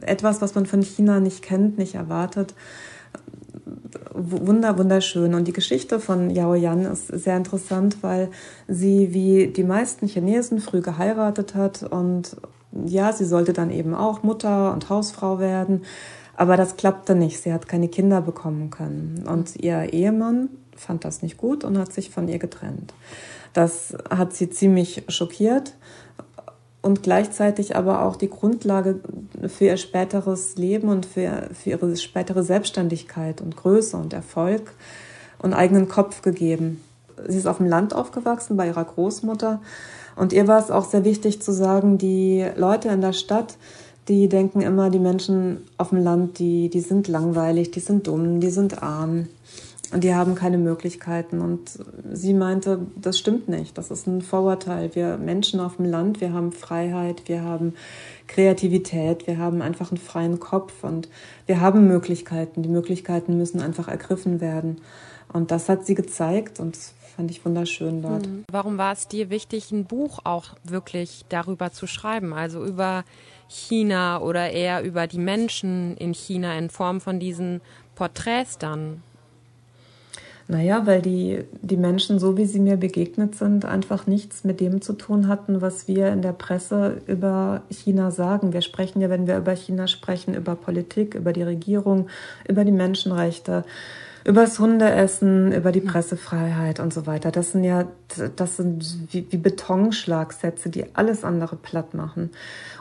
etwas, 0.00 0.40
was 0.40 0.54
man 0.54 0.66
von 0.66 0.82
China 0.82 1.20
nicht 1.20 1.42
kennt, 1.42 1.78
nicht 1.78 1.94
erwartet 1.94 2.54
wunder, 4.14 4.78
wunderschön. 4.78 5.34
Und 5.34 5.46
die 5.48 5.52
Geschichte 5.52 6.00
von 6.00 6.30
Yao 6.30 6.54
Yan 6.54 6.82
ist 6.82 7.08
sehr 7.08 7.36
interessant, 7.36 7.98
weil 8.02 8.30
sie 8.68 9.12
wie 9.12 9.48
die 9.48 9.64
meisten 9.64 10.06
Chinesen 10.06 10.60
früh 10.60 10.80
geheiratet 10.80 11.54
hat 11.54 11.82
und 11.82 12.36
ja, 12.86 13.12
sie 13.12 13.26
sollte 13.26 13.52
dann 13.52 13.70
eben 13.70 13.94
auch 13.94 14.22
Mutter 14.22 14.72
und 14.72 14.88
Hausfrau 14.88 15.38
werden. 15.38 15.82
Aber 16.36 16.56
das 16.56 16.76
klappte 16.76 17.14
nicht. 17.14 17.40
Sie 17.40 17.52
hat 17.52 17.68
keine 17.68 17.88
Kinder 17.88 18.22
bekommen 18.22 18.70
können. 18.70 19.24
Und 19.28 19.56
ihr 19.56 19.92
Ehemann 19.92 20.48
fand 20.74 21.04
das 21.04 21.22
nicht 21.22 21.36
gut 21.36 21.64
und 21.64 21.78
hat 21.78 21.92
sich 21.92 22.10
von 22.10 22.28
ihr 22.28 22.38
getrennt. 22.38 22.94
Das 23.52 23.94
hat 24.08 24.32
sie 24.32 24.48
ziemlich 24.48 25.04
schockiert 25.08 25.74
und 26.82 27.02
gleichzeitig 27.02 27.76
aber 27.76 28.02
auch 28.02 28.16
die 28.16 28.28
Grundlage 28.28 29.00
für 29.46 29.66
ihr 29.66 29.76
späteres 29.76 30.56
Leben 30.56 30.88
und 30.88 31.06
für, 31.06 31.48
für 31.54 31.70
ihre 31.70 31.96
spätere 31.96 32.42
Selbstständigkeit 32.42 33.40
und 33.40 33.56
Größe 33.56 33.96
und 33.96 34.12
Erfolg 34.12 34.72
und 35.38 35.54
eigenen 35.54 35.88
Kopf 35.88 36.22
gegeben. 36.22 36.82
Sie 37.28 37.38
ist 37.38 37.46
auf 37.46 37.58
dem 37.58 37.66
Land 37.66 37.94
aufgewachsen 37.94 38.56
bei 38.56 38.66
ihrer 38.66 38.84
Großmutter 38.84 39.60
und 40.16 40.32
ihr 40.32 40.48
war 40.48 40.58
es 40.58 40.70
auch 40.70 40.84
sehr 40.84 41.04
wichtig 41.04 41.40
zu 41.40 41.52
sagen, 41.52 41.98
die 41.98 42.44
Leute 42.56 42.88
in 42.88 43.00
der 43.00 43.12
Stadt, 43.12 43.56
die 44.08 44.28
denken 44.28 44.60
immer, 44.60 44.90
die 44.90 44.98
Menschen 44.98 45.62
auf 45.78 45.90
dem 45.90 46.02
Land, 46.02 46.40
die, 46.40 46.68
die 46.68 46.80
sind 46.80 47.06
langweilig, 47.06 47.70
die 47.70 47.80
sind 47.80 48.08
dumm, 48.08 48.40
die 48.40 48.50
sind 48.50 48.82
arm. 48.82 49.28
Und 49.92 50.04
die 50.04 50.14
haben 50.14 50.34
keine 50.34 50.56
Möglichkeiten. 50.56 51.40
Und 51.40 51.78
sie 52.10 52.32
meinte, 52.32 52.86
das 52.96 53.18
stimmt 53.18 53.48
nicht. 53.48 53.76
Das 53.76 53.90
ist 53.90 54.06
ein 54.06 54.22
Vorurteil. 54.22 54.94
Wir 54.94 55.18
Menschen 55.18 55.60
auf 55.60 55.76
dem 55.76 55.84
Land, 55.84 56.20
wir 56.22 56.32
haben 56.32 56.50
Freiheit, 56.50 57.22
wir 57.26 57.42
haben 57.42 57.74
Kreativität, 58.26 59.26
wir 59.26 59.36
haben 59.36 59.60
einfach 59.60 59.90
einen 59.90 59.98
freien 59.98 60.40
Kopf 60.40 60.82
und 60.82 61.08
wir 61.44 61.60
haben 61.60 61.86
Möglichkeiten. 61.86 62.62
Die 62.62 62.70
Möglichkeiten 62.70 63.36
müssen 63.36 63.60
einfach 63.60 63.88
ergriffen 63.88 64.40
werden. 64.40 64.80
Und 65.30 65.50
das 65.50 65.68
hat 65.68 65.84
sie 65.84 65.94
gezeigt 65.94 66.58
und 66.58 66.74
das 66.74 66.94
fand 67.14 67.30
ich 67.30 67.44
wunderschön 67.44 68.00
dort. 68.00 68.26
Mhm. 68.26 68.44
Warum 68.50 68.78
war 68.78 68.92
es 68.92 69.08
dir 69.08 69.28
wichtig, 69.28 69.72
ein 69.72 69.84
Buch 69.84 70.20
auch 70.24 70.46
wirklich 70.64 71.26
darüber 71.28 71.70
zu 71.70 71.86
schreiben? 71.86 72.32
Also 72.32 72.64
über 72.64 73.04
China 73.48 74.22
oder 74.22 74.50
eher 74.50 74.82
über 74.82 75.06
die 75.06 75.18
Menschen 75.18 75.96
in 75.98 76.14
China 76.14 76.56
in 76.56 76.70
Form 76.70 77.02
von 77.02 77.20
diesen 77.20 77.60
Porträts 77.94 78.56
dann? 78.56 79.02
Naja, 80.52 80.86
weil 80.86 81.00
die, 81.00 81.44
die 81.62 81.78
Menschen, 81.78 82.18
so 82.18 82.36
wie 82.36 82.44
sie 82.44 82.60
mir 82.60 82.76
begegnet 82.76 83.36
sind, 83.36 83.64
einfach 83.64 84.06
nichts 84.06 84.44
mit 84.44 84.60
dem 84.60 84.82
zu 84.82 84.92
tun 84.92 85.26
hatten, 85.26 85.62
was 85.62 85.88
wir 85.88 86.08
in 86.08 86.20
der 86.20 86.34
Presse 86.34 87.00
über 87.06 87.62
China 87.70 88.10
sagen. 88.10 88.52
Wir 88.52 88.60
sprechen 88.60 89.00
ja, 89.00 89.08
wenn 89.08 89.26
wir 89.26 89.38
über 89.38 89.56
China 89.56 89.86
sprechen, 89.86 90.34
über 90.34 90.54
Politik, 90.54 91.14
über 91.14 91.32
die 91.32 91.42
Regierung, 91.42 92.08
über 92.46 92.66
die 92.66 92.70
Menschenrechte 92.70 93.64
übers 94.24 94.58
Hundeessen, 94.58 95.52
über 95.52 95.72
die 95.72 95.80
Pressefreiheit 95.80 96.80
und 96.80 96.92
so 96.92 97.06
weiter. 97.06 97.30
Das 97.30 97.52
sind 97.52 97.64
ja, 97.64 97.86
das 98.36 98.56
sind 98.56 99.12
wie, 99.12 99.26
wie 99.30 99.36
Betonschlagsätze, 99.36 100.70
die 100.70 100.84
alles 100.94 101.24
andere 101.24 101.56
platt 101.56 101.94
machen. 101.94 102.30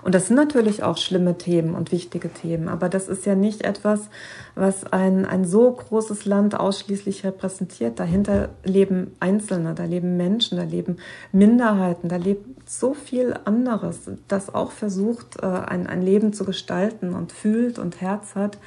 Und 0.03 0.15
das 0.15 0.27
sind 0.27 0.36
natürlich 0.36 0.83
auch 0.83 0.98
schlimme 0.98 1.38
Themen 1.38 1.75
und 1.75 1.91
wichtige 1.91 2.29
Themen, 2.29 2.67
aber 2.67 2.89
das 2.89 3.07
ist 3.07 3.25
ja 3.25 3.36
nicht 3.36 3.63
etwas, 3.63 4.10
was 4.55 4.91
ein, 4.91 5.25
ein 5.25 5.45
so 5.45 5.71
großes 5.71 6.25
Land 6.25 6.60
ausschließlich 6.60 7.24
repräsentiert. 7.24 8.00
Dahinter 8.00 8.50
leben 8.63 9.12
Einzelne, 9.19 9.74
da 9.74 9.86
leben 9.86 10.17
Menschen, 10.17 10.57
da 10.57 10.63
leben 10.63 10.98
Minderheiten, 11.31 12.10
da 12.10 12.17
lebt 12.17 12.69
so 12.69 12.93
viel 12.93 13.36
anderes, 13.45 14.10
das 14.27 14.53
auch 14.53 14.71
versucht, 14.71 15.41
äh, 15.41 15.45
ein, 15.45 15.88
ein 15.88 16.01
Leben 16.01 16.33
zu 16.33 16.45
gestalten 16.45 17.13
und 17.13 17.31
fühlt 17.31 17.79
und 17.79 18.01
Herz 18.01 18.36
hat. 18.36 18.57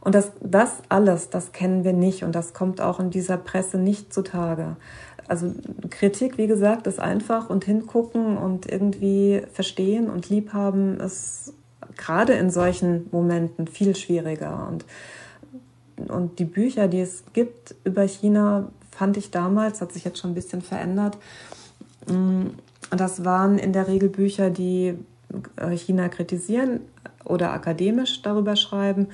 Und 0.00 0.14
das, 0.14 0.32
das 0.40 0.78
alles, 0.88 1.28
das 1.28 1.52
kennen 1.52 1.84
wir 1.84 1.92
nicht 1.92 2.24
und 2.24 2.34
das 2.34 2.54
kommt 2.54 2.80
auch 2.80 3.00
in 3.00 3.10
dieser 3.10 3.36
Presse 3.36 3.76
nicht 3.76 4.14
zutage. 4.14 4.76
Also 5.28 5.52
Kritik, 5.90 6.38
wie 6.38 6.46
gesagt, 6.46 6.86
ist 6.86 6.98
einfach 6.98 7.50
und 7.50 7.64
hingucken 7.64 8.36
und 8.36 8.70
irgendwie 8.70 9.42
verstehen 9.52 10.10
und 10.10 10.28
liebhaben 10.28 10.98
ist 10.98 11.52
gerade 11.96 12.32
in 12.32 12.50
solchen 12.50 13.08
Momenten 13.12 13.66
viel 13.66 13.94
schwieriger. 13.94 14.68
Und, 14.68 14.84
und 16.10 16.38
die 16.38 16.44
Bücher, 16.44 16.88
die 16.88 17.00
es 17.00 17.24
gibt 17.32 17.74
über 17.84 18.02
China, 18.08 18.70
fand 18.90 19.16
ich 19.18 19.30
damals, 19.30 19.80
hat 19.80 19.92
sich 19.92 20.04
jetzt 20.04 20.18
schon 20.18 20.32
ein 20.32 20.34
bisschen 20.34 20.62
verändert. 20.62 21.18
Mm, 22.08 22.46
das 22.90 23.24
waren 23.24 23.58
in 23.58 23.72
der 23.72 23.86
Regel 23.86 24.08
Bücher, 24.08 24.50
die 24.50 24.96
China 25.74 26.08
kritisieren 26.08 26.80
oder 27.24 27.52
akademisch 27.52 28.22
darüber 28.22 28.56
schreiben, 28.56 29.08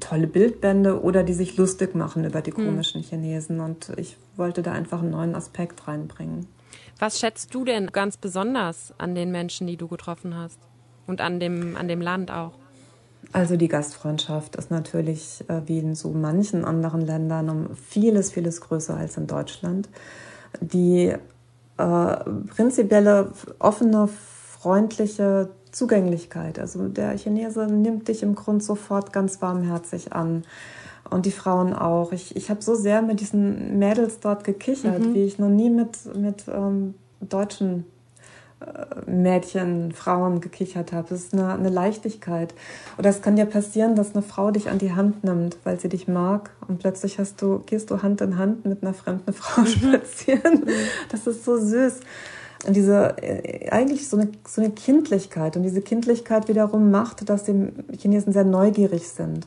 tolle 0.00 0.26
Bildbände 0.26 1.02
oder 1.02 1.22
die 1.22 1.32
sich 1.32 1.56
lustig 1.56 1.94
machen 1.94 2.24
über 2.24 2.40
die 2.40 2.54
hm. 2.54 2.66
komischen 2.66 3.02
Chinesen. 3.02 3.60
Und 3.60 3.92
ich 3.96 4.16
wollte 4.36 4.62
da 4.62 4.72
einfach 4.72 5.00
einen 5.00 5.10
neuen 5.10 5.34
Aspekt 5.34 5.86
reinbringen. 5.88 6.46
Was 6.98 7.18
schätzt 7.18 7.54
du 7.54 7.64
denn 7.64 7.88
ganz 7.88 8.16
besonders 8.16 8.94
an 8.98 9.14
den 9.14 9.30
Menschen, 9.30 9.66
die 9.66 9.76
du 9.76 9.88
getroffen 9.88 10.36
hast? 10.36 10.58
Und 11.06 11.20
an 11.20 11.40
dem, 11.40 11.76
an 11.76 11.88
dem 11.88 12.00
Land 12.00 12.30
auch? 12.30 12.52
Also 13.32 13.56
die 13.56 13.68
Gastfreundschaft 13.68 14.56
ist 14.56 14.70
natürlich 14.70 15.44
äh, 15.48 15.62
wie 15.66 15.78
in 15.78 15.94
so 15.94 16.10
manchen 16.10 16.64
anderen 16.64 17.00
Ländern 17.00 17.48
um 17.48 17.76
vieles, 17.76 18.30
vieles 18.30 18.60
größer 18.60 18.96
als 18.96 19.16
in 19.16 19.26
Deutschland. 19.26 19.88
Die 20.60 21.14
äh, 21.78 22.16
prinzipielle 22.54 23.32
offene 23.58 24.08
freundliche 24.62 25.50
Zugänglichkeit. 25.72 26.58
Also 26.58 26.86
der 26.88 27.16
Chinese 27.18 27.66
nimmt 27.66 28.08
dich 28.08 28.22
im 28.22 28.34
Grund 28.34 28.62
sofort 28.62 29.12
ganz 29.12 29.42
warmherzig 29.42 30.12
an. 30.12 30.44
Und 31.10 31.26
die 31.26 31.32
Frauen 31.32 31.74
auch. 31.74 32.12
Ich, 32.12 32.36
ich 32.36 32.48
habe 32.48 32.62
so 32.62 32.74
sehr 32.74 33.02
mit 33.02 33.20
diesen 33.20 33.78
Mädels 33.78 34.20
dort 34.20 34.44
gekichert, 34.44 35.00
mhm. 35.00 35.14
wie 35.14 35.24
ich 35.24 35.38
noch 35.38 35.48
nie 35.48 35.68
mit, 35.68 35.98
mit 36.14 36.44
ähm, 36.48 36.94
deutschen 37.20 37.84
äh, 38.60 39.10
Mädchen, 39.10 39.92
Frauen 39.92 40.40
gekichert 40.40 40.92
habe. 40.92 41.08
Das 41.10 41.20
ist 41.24 41.34
eine, 41.34 41.52
eine 41.52 41.68
Leichtigkeit. 41.68 42.54
Oder 42.98 43.10
es 43.10 43.20
kann 43.20 43.36
ja 43.36 43.44
passieren, 43.44 43.96
dass 43.96 44.14
eine 44.14 44.22
Frau 44.22 44.52
dich 44.52 44.70
an 44.70 44.78
die 44.78 44.92
Hand 44.92 45.24
nimmt, 45.24 45.58
weil 45.64 45.80
sie 45.80 45.88
dich 45.88 46.06
mag 46.06 46.50
und 46.68 46.78
plötzlich 46.78 47.18
hast 47.18 47.42
du, 47.42 47.58
gehst 47.66 47.90
du 47.90 48.02
Hand 48.02 48.20
in 48.20 48.38
Hand 48.38 48.64
mit 48.64 48.82
einer 48.82 48.94
fremden 48.94 49.32
Frau 49.32 49.64
spazieren. 49.66 50.60
Mhm. 50.60 50.70
Das 51.10 51.26
ist 51.26 51.44
so 51.44 51.58
süß 51.58 52.00
diese 52.68 53.16
äh, 53.22 53.70
eigentlich 53.70 54.08
so 54.08 54.16
eine, 54.16 54.30
so 54.46 54.60
eine 54.60 54.70
Kindlichkeit. 54.70 55.56
Und 55.56 55.62
diese 55.62 55.80
Kindlichkeit 55.80 56.48
wiederum 56.48 56.90
macht, 56.90 57.28
dass 57.28 57.44
die 57.44 57.72
Chinesen 57.98 58.32
sehr 58.32 58.44
neugierig 58.44 59.08
sind 59.08 59.46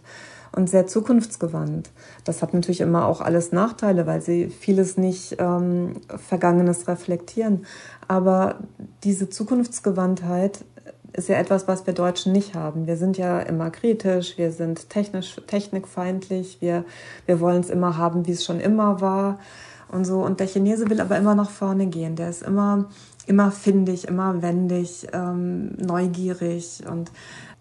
und 0.52 0.70
sehr 0.70 0.88
zukunftsgewandt. 0.88 1.92
Das 2.24 2.42
hat 2.42 2.54
natürlich 2.54 2.82
immer 2.82 3.06
auch 3.06 3.22
alles 3.22 3.52
Nachteile, 3.52 4.08
weil 4.08 4.22
sie 4.22 4.48
vieles 4.48 4.98
nicht 4.98 5.36
ähm, 5.40 6.02
Vergangenes 6.08 6.88
reflektieren. 6.88 7.66
Aber 8.08 8.60
diese 9.04 9.30
Zukunftsgewandtheit 9.30 10.64
ist 11.14 11.30
ja 11.30 11.38
etwas, 11.38 11.68
was 11.68 11.88
wir 11.88 11.94
Deutschen 11.94 12.34
nicht 12.34 12.56
haben. 12.56 12.88
Wir 12.88 12.98
sind 12.98 13.18
ja 13.18 13.40
immer 13.40 13.70
kritisch, 13.70 14.38
wir 14.38 14.52
sind 14.52 14.90
technisch, 14.90 15.42
technikfeindlich, 15.48 16.58
wir, 16.60 16.84
wir 17.26 17.40
wollen 17.40 17.62
es 17.62 17.70
immer 17.70 17.98
haben, 17.98 18.28
wie 18.28 18.32
es 18.32 18.44
schon 18.44 18.60
immer 18.60 19.02
war 19.02 19.40
und 19.96 20.06
so. 20.06 20.22
Und 20.22 20.40
der 20.40 20.48
Chinese 20.48 20.90
will 20.90 21.02
aber 21.02 21.18
immer 21.18 21.34
nach 21.34 21.50
vorne 21.50 21.88
gehen. 21.88 22.16
Der 22.16 22.30
ist 22.30 22.44
immer, 22.44 22.90
immer 23.26 23.52
findig, 23.52 24.08
immer 24.08 24.42
wendig, 24.42 25.08
ähm, 25.14 25.74
neugierig 25.78 26.84
und 26.90 27.12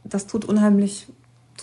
das 0.05 0.27
tut 0.27 0.45
unheimlich, 0.45 1.09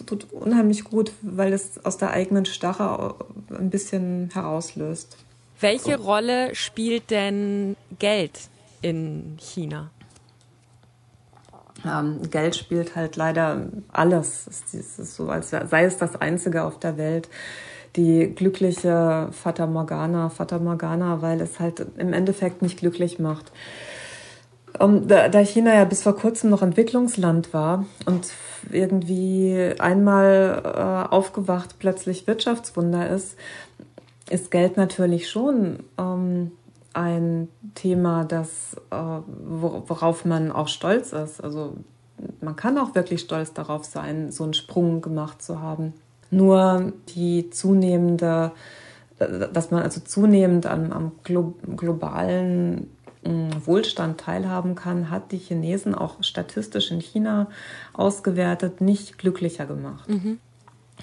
tut 0.06 0.32
unheimlich 0.32 0.84
gut, 0.84 1.12
weil 1.22 1.54
es 1.54 1.86
aus 1.86 1.98
der 1.98 2.12
eigenen 2.12 2.46
Starre 2.46 3.16
ein 3.51 3.70
bisschen 3.70 4.30
herauslöst. 4.34 5.18
Welche 5.60 5.98
so. 5.98 6.04
Rolle 6.04 6.56
spielt 6.56 7.12
denn 7.12 7.75
Geld 8.00 8.50
in 8.82 9.38
China? 9.38 9.92
Ähm, 11.86 12.22
Geld 12.30 12.56
spielt 12.56 12.96
halt 12.96 13.16
leider 13.16 13.68
alles. 13.92 14.48
Es 14.48 14.74
ist 14.74 15.16
so, 15.16 15.30
als 15.30 15.51
sei 15.51 15.86
es 15.86 15.98
das 15.98 16.16
Einzige 16.16 16.63
auf 16.63 16.80
der 16.80 16.98
Welt. 16.98 17.30
Die 17.95 18.33
glückliche 18.33 19.29
Fata 19.31 19.67
Morgana, 19.67 20.29
Fata 20.29 20.60
Morgana, 20.60 21.21
weil 21.21 21.41
es 21.41 21.60
halt 21.60 21.86
im 21.98 22.13
Endeffekt 22.13 22.62
nicht 22.62 22.79
glücklich 22.79 23.19
macht. 23.19 23.51
Um, 24.79 25.07
da, 25.07 25.27
da 25.27 25.39
China 25.39 25.74
ja 25.75 25.83
bis 25.83 26.03
vor 26.03 26.15
kurzem 26.15 26.50
noch 26.50 26.62
Entwicklungsland 26.62 27.53
war 27.53 27.86
und 28.05 28.31
irgendwie 28.71 29.74
einmal 29.79 30.62
äh, 30.63 31.13
aufgewacht 31.13 31.75
plötzlich 31.79 32.25
Wirtschaftswunder 32.25 33.10
ist, 33.10 33.36
ist 34.29 34.50
Geld 34.50 34.77
natürlich 34.77 35.29
schon 35.29 35.79
ähm, 35.98 36.51
ein 36.93 37.50
Thema, 37.75 38.24
das, 38.24 38.75
äh, 38.91 38.95
worauf 38.95 40.25
man 40.25 40.51
auch 40.51 40.67
stolz 40.67 41.13
ist. 41.13 41.43
Also 41.43 41.74
man 42.39 42.55
kann 42.55 42.77
auch 42.77 42.95
wirklich 42.95 43.21
stolz 43.21 43.53
darauf 43.53 43.86
sein, 43.86 44.31
so 44.31 44.43
einen 44.43 44.53
Sprung 44.53 45.01
gemacht 45.01 45.41
zu 45.41 45.62
haben. 45.62 45.93
Nur 46.32 46.94
die 47.10 47.50
zunehmende, 47.50 48.52
dass 49.18 49.72
man 49.72 49.84
also 49.84 50.02
zunehmend 50.02 50.66
am, 50.66 50.92
am 50.92 51.12
globalen 51.24 52.90
mm, 53.24 53.50
Wohlstand 53.66 54.20
teilhaben 54.20 54.76
kann, 54.76 55.10
hat 55.10 55.32
die 55.32 55.38
Chinesen 55.38 55.94
auch 55.94 56.24
statistisch 56.24 56.92
in 56.92 57.02
China 57.02 57.48
ausgewertet 57.94 58.82
nicht 58.82 59.18
glücklicher 59.18 59.66
gemacht. 59.66 60.10
Mhm. 60.10 60.40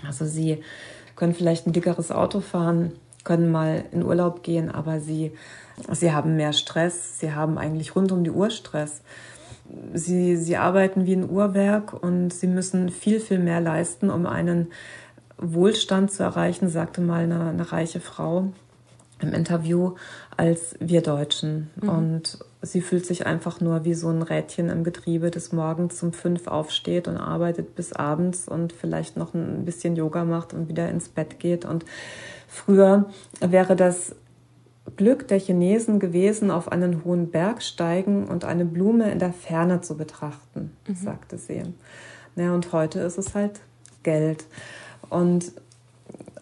Also 0.07 0.25
sie 0.25 0.63
können 1.15 1.35
vielleicht 1.35 1.67
ein 1.67 1.73
dickeres 1.73 2.11
Auto 2.11 2.41
fahren, 2.41 2.93
können 3.25 3.51
mal 3.51 3.85
in 3.93 4.03
Urlaub 4.03 4.43
gehen, 4.43 4.71
aber 4.71 5.01
sie 5.01 5.33
Sie 5.91 6.13
haben 6.13 6.37
mehr 6.37 6.53
Stress, 6.53 7.19
sie 7.21 7.33
haben 7.33 7.59
eigentlich 7.59 7.95
rund 7.95 8.13
um 8.13 8.25
die 8.25 8.31
Uhr 8.31 8.51
Stress. 8.51 9.03
Sie, 9.93 10.37
sie 10.37 10.57
arbeiten 10.57 11.05
wie 11.05 11.15
ein 11.15 11.29
Uhrwerk 11.29 11.93
und 11.93 12.33
sie 12.33 12.47
müssen 12.47 12.89
viel, 12.89 13.21
viel 13.21 13.39
mehr 13.39 13.61
leisten, 13.61 14.11
um 14.11 14.27
einen 14.27 14.69
Wohlstand 15.39 16.11
zu 16.11 16.23
erreichen, 16.23 16.69
sagte 16.69 17.01
mal 17.01 17.25
eine, 17.25 17.41
eine 17.41 17.73
reiche 17.73 18.01
Frau 18.01 18.53
im 19.21 19.33
Interview, 19.33 19.95
als 20.37 20.77
wir 20.81 21.03
Deutschen. 21.03 21.71
Mhm. 21.81 21.89
Und 21.89 22.39
sie 22.63 22.81
fühlt 22.81 23.07
sich 23.07 23.27
einfach 23.27 23.61
nur 23.61 23.85
wie 23.85 23.95
so 23.95 24.09
ein 24.09 24.23
Rädchen 24.23 24.69
im 24.69 24.85
Getriebe, 24.85 25.31
das 25.31 25.53
morgens 25.53 26.03
um 26.03 26.13
fünf 26.13 26.47
aufsteht 26.47 27.09
und 27.09 27.17
arbeitet 27.17 27.75
bis 27.75 27.93
abends 27.93 28.49
und 28.49 28.73
vielleicht 28.73 29.17
noch 29.17 29.35
ein 29.35 29.65
bisschen 29.65 29.97
Yoga 29.97 30.25
macht 30.25 30.55
und 30.55 30.69
wieder 30.69 30.89
ins 30.89 31.09
Bett 31.09 31.39
geht. 31.39 31.65
Und 31.65 31.85
früher 32.49 33.07
wäre 33.41 33.77
das 33.77 34.15
Glück 34.97 35.29
der 35.29 35.39
Chinesen 35.39 36.01
gewesen, 36.01 36.51
auf 36.51 36.71
einen 36.73 37.05
hohen 37.05 37.31
Berg 37.31 37.63
steigen 37.63 38.27
und 38.27 38.45
eine 38.45 38.65
Blume 38.65 39.11
in 39.11 39.19
der 39.19 39.33
Ferne 39.33 39.81
zu 39.81 39.97
betrachten, 39.97 40.73
mhm. 40.87 40.95
sagte 40.95 41.39
sie. 41.39 41.63
Ja, 42.37 42.55
und 42.55 42.73
heute 42.73 43.01
ist 43.01 43.19
es 43.19 43.35
halt 43.35 43.61
Geld. 44.03 44.47
Und 45.11 45.53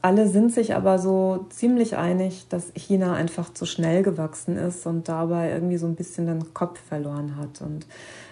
alle 0.02 0.28
sind 0.28 0.52
sich 0.52 0.74
aber 0.74 0.98
so 0.98 1.46
ziemlich 1.50 1.96
einig, 1.96 2.46
dass 2.48 2.72
China 2.74 3.14
einfach 3.14 3.52
zu 3.52 3.66
schnell 3.66 4.02
gewachsen 4.02 4.56
ist 4.56 4.86
und 4.86 5.08
dabei 5.08 5.50
irgendwie 5.50 5.78
so 5.78 5.86
ein 5.86 5.96
bisschen 5.96 6.26
den 6.26 6.54
Kopf 6.54 6.78
verloren 6.78 7.36
hat. 7.36 7.60
Und 7.60 7.86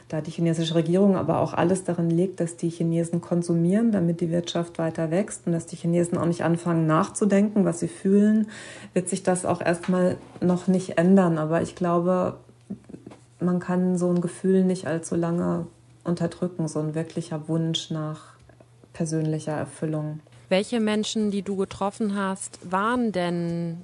da 0.09 0.21
die 0.21 0.31
chinesische 0.31 0.77
Regierung 0.77 1.17
aber 1.17 1.41
auch 1.41 1.53
alles 1.53 1.83
darin 1.83 2.11
legt, 2.11 2.39
dass 2.39 2.57
die 2.57 2.69
Chinesen 2.69 3.21
konsumieren, 3.21 3.91
damit 3.91 4.21
die 4.21 4.31
Wirtschaft 4.31 4.79
weiter 4.79 5.11
wächst 5.11 5.47
und 5.47 5.53
dass 5.53 5.67
die 5.67 5.77
Chinesen 5.77 6.19
auch 6.19 6.27
nicht 6.27 6.45
anfangen 6.45 6.87
nachzudenken, 6.87 7.65
was 7.65 7.81
sie 7.81 7.89
fühlen, 7.89 8.49
wird 8.93 9.09
sich 9.09 9.25
das 9.25 9.45
auch 9.45 9.61
erstmal 9.61 10.17
noch 10.41 10.69
nicht 10.69 10.99
ändern. 10.99 11.39
Aber 11.39 11.63
ich 11.63 11.75
glaube, 11.75 12.37
man 13.41 13.59
kann 13.59 13.99
so 13.99 14.11
ein 14.11 14.21
Gefühl 14.21 14.63
nicht 14.63 14.87
allzu 14.87 15.17
lange 15.17 15.67
unterdrücken, 16.05 16.69
so 16.69 16.79
ein 16.79 16.95
wirklicher 16.95 17.49
Wunsch 17.49 17.91
nach 17.91 18.34
persönlicher 18.95 19.53
Erfüllung. 19.53 20.21
Welche 20.49 20.81
Menschen, 20.81 21.31
die 21.31 21.43
du 21.43 21.57
getroffen 21.57 22.17
hast, 22.17 22.59
waren 22.71 23.13
denn 23.13 23.83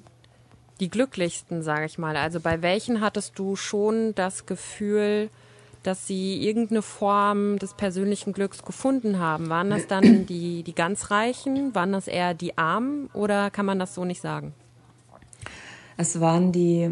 die 0.81 0.88
glücklichsten, 0.88 1.62
sage 1.62 1.85
ich 1.85 1.99
mal? 1.99 2.17
Also 2.17 2.40
bei 2.40 2.62
welchen 2.62 3.02
hattest 3.02 3.38
du 3.38 3.56
schon 3.56 4.15
das 4.15 4.47
Gefühl, 4.47 5.28
dass 5.82 6.06
sie 6.06 6.43
irgendeine 6.47 6.82
Form 6.82 7.58
des 7.58 7.75
persönlichen 7.75 8.32
Glücks 8.32 8.63
gefunden 8.65 9.19
haben. 9.19 9.49
Waren 9.49 9.71
das 9.71 9.87
dann 9.87 10.26
die, 10.26 10.63
die 10.63 10.75
ganz 10.75 11.11
Reichen? 11.11 11.75
Waren 11.75 11.93
das 11.93 12.06
eher 12.06 12.34
die 12.34 12.58
Armen? 12.58 13.08
Oder 13.15 13.50
kann 13.50 13.67
man 13.67 13.78
das 13.78 13.95
so 13.95 14.04
nicht 14.04 14.21
sagen? 14.21 14.52
Es 15.97 16.21
waren 16.21 16.52
die, 16.52 16.91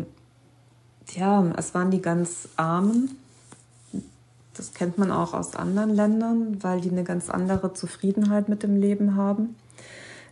ja, 1.14 1.53
es 1.57 1.75
waren 1.75 1.90
die 1.90 2.01
ganz 2.01 2.49
Armen. 2.57 3.16
Kennt 4.79 4.97
man 4.97 5.11
auch 5.11 5.35
aus 5.35 5.57
anderen 5.57 5.91
Ländern, 5.95 6.62
weil 6.62 6.81
die 6.81 6.91
eine 6.91 7.05
ganz 7.05 7.31
andere 7.31 7.73
Zufriedenheit 7.75 8.49
mit 8.49 8.62
dem 8.62 8.81
Leben 8.81 9.17
haben 9.17 9.57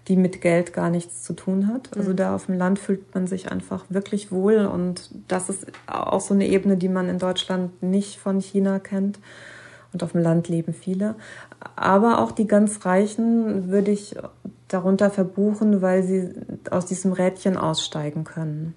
die 0.09 0.17
mit 0.17 0.41
Geld 0.41 0.73
gar 0.73 0.91
nichts 0.91 1.23
zu 1.23 1.33
tun 1.33 1.67
hat. 1.67 1.97
Also 1.97 2.11
mhm. 2.11 2.17
da 2.17 2.35
auf 2.35 2.47
dem 2.47 2.57
Land 2.57 2.79
fühlt 2.79 3.15
man 3.15 3.27
sich 3.27 3.51
einfach 3.51 3.85
wirklich 3.89 4.31
wohl 4.31 4.67
und 4.67 5.11
das 5.29 5.49
ist 5.49 5.67
auch 5.87 6.21
so 6.21 6.35
eine 6.35 6.47
Ebene, 6.47 6.77
die 6.77 6.89
man 6.89 7.09
in 7.09 7.19
Deutschland 7.19 7.83
nicht 7.83 8.19
von 8.19 8.41
China 8.41 8.79
kennt. 8.79 9.19
Und 9.93 10.03
auf 10.03 10.13
dem 10.13 10.21
Land 10.21 10.49
leben 10.49 10.75
viele. 10.75 11.15
Aber 11.75 12.21
auch 12.21 12.31
die 12.31 12.47
ganz 12.47 12.85
Reichen 12.85 13.71
würde 13.71 13.93
ich 13.93 14.17
darunter 14.69 15.11
verbuchen, 15.11 15.81
weil 15.81 16.03
sie 16.03 16.35
aus 16.71 16.85
diesem 16.85 17.13
Rädchen 17.13 17.57
aussteigen 17.57 18.25
können. 18.25 18.75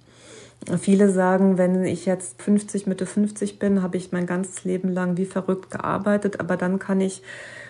Viele 0.79 1.09
sagen, 1.09 1.57
wenn 1.57 1.83
ich 1.85 2.05
jetzt 2.05 2.41
50, 2.41 2.85
Mitte 2.85 3.05
50 3.05 3.59
bin, 3.59 3.81
habe 3.81 3.97
ich 3.97 4.11
mein 4.11 4.25
ganzes 4.25 4.65
Leben 4.65 4.89
lang 4.89 5.17
wie 5.17 5.25
verrückt 5.25 5.71
gearbeitet, 5.71 6.39
aber 6.39 6.57
dann 6.57 6.79
kann 6.79 7.01
ich 7.01 7.23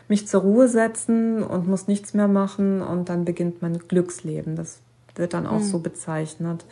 mich 0.08 0.28
zur 0.28 0.42
Ruhe 0.42 0.68
setzen 0.68 1.44
und 1.44 1.68
muss 1.68 1.88
nichts 1.88 2.14
mehr 2.14 2.28
machen 2.28 2.82
und 2.82 3.10
dann 3.10 3.26
beginnt 3.26 3.62
mein 3.62 3.78
Glücksleben. 3.78 4.56
Das 4.56 4.80
wird 5.16 5.34
dann 5.34 5.46
auch 5.46 5.60
mhm. 5.60 5.64
so 5.64 5.80
bezeichnet. 5.80 6.66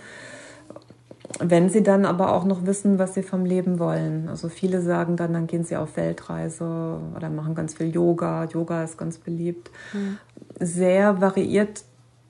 Wenn 1.39 1.69
sie 1.69 1.83
dann 1.83 2.05
aber 2.05 2.33
auch 2.33 2.45
noch 2.45 2.65
wissen, 2.65 2.99
was 2.99 3.13
sie 3.13 3.21
vom 3.21 3.45
Leben 3.45 3.79
wollen. 3.79 4.27
Also 4.27 4.49
viele 4.49 4.81
sagen 4.81 5.17
dann, 5.17 5.33
dann 5.33 5.45
gehen 5.45 5.63
sie 5.63 5.75
auf 5.75 5.97
Weltreise 5.97 6.99
oder 7.15 7.29
machen 7.29 7.53
ganz 7.53 7.75
viel 7.75 7.93
Yoga. 7.93 8.45
Yoga 8.45 8.83
ist 8.83 8.97
ganz 8.97 9.19
beliebt. 9.19 9.69
Mhm. 9.93 10.17
Sehr 10.59 11.21
variiert 11.21 11.83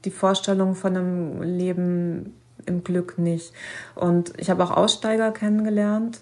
die 0.04 0.12
Vorstellung 0.12 0.76
von 0.76 0.98
einem 0.98 1.42
Leben 1.42 2.34
im 2.68 2.84
Glück 2.84 3.18
nicht. 3.18 3.54
Und 3.96 4.34
ich 4.38 4.50
habe 4.50 4.64
auch 4.64 4.72
Aussteiger 4.72 5.32
kennengelernt, 5.32 6.20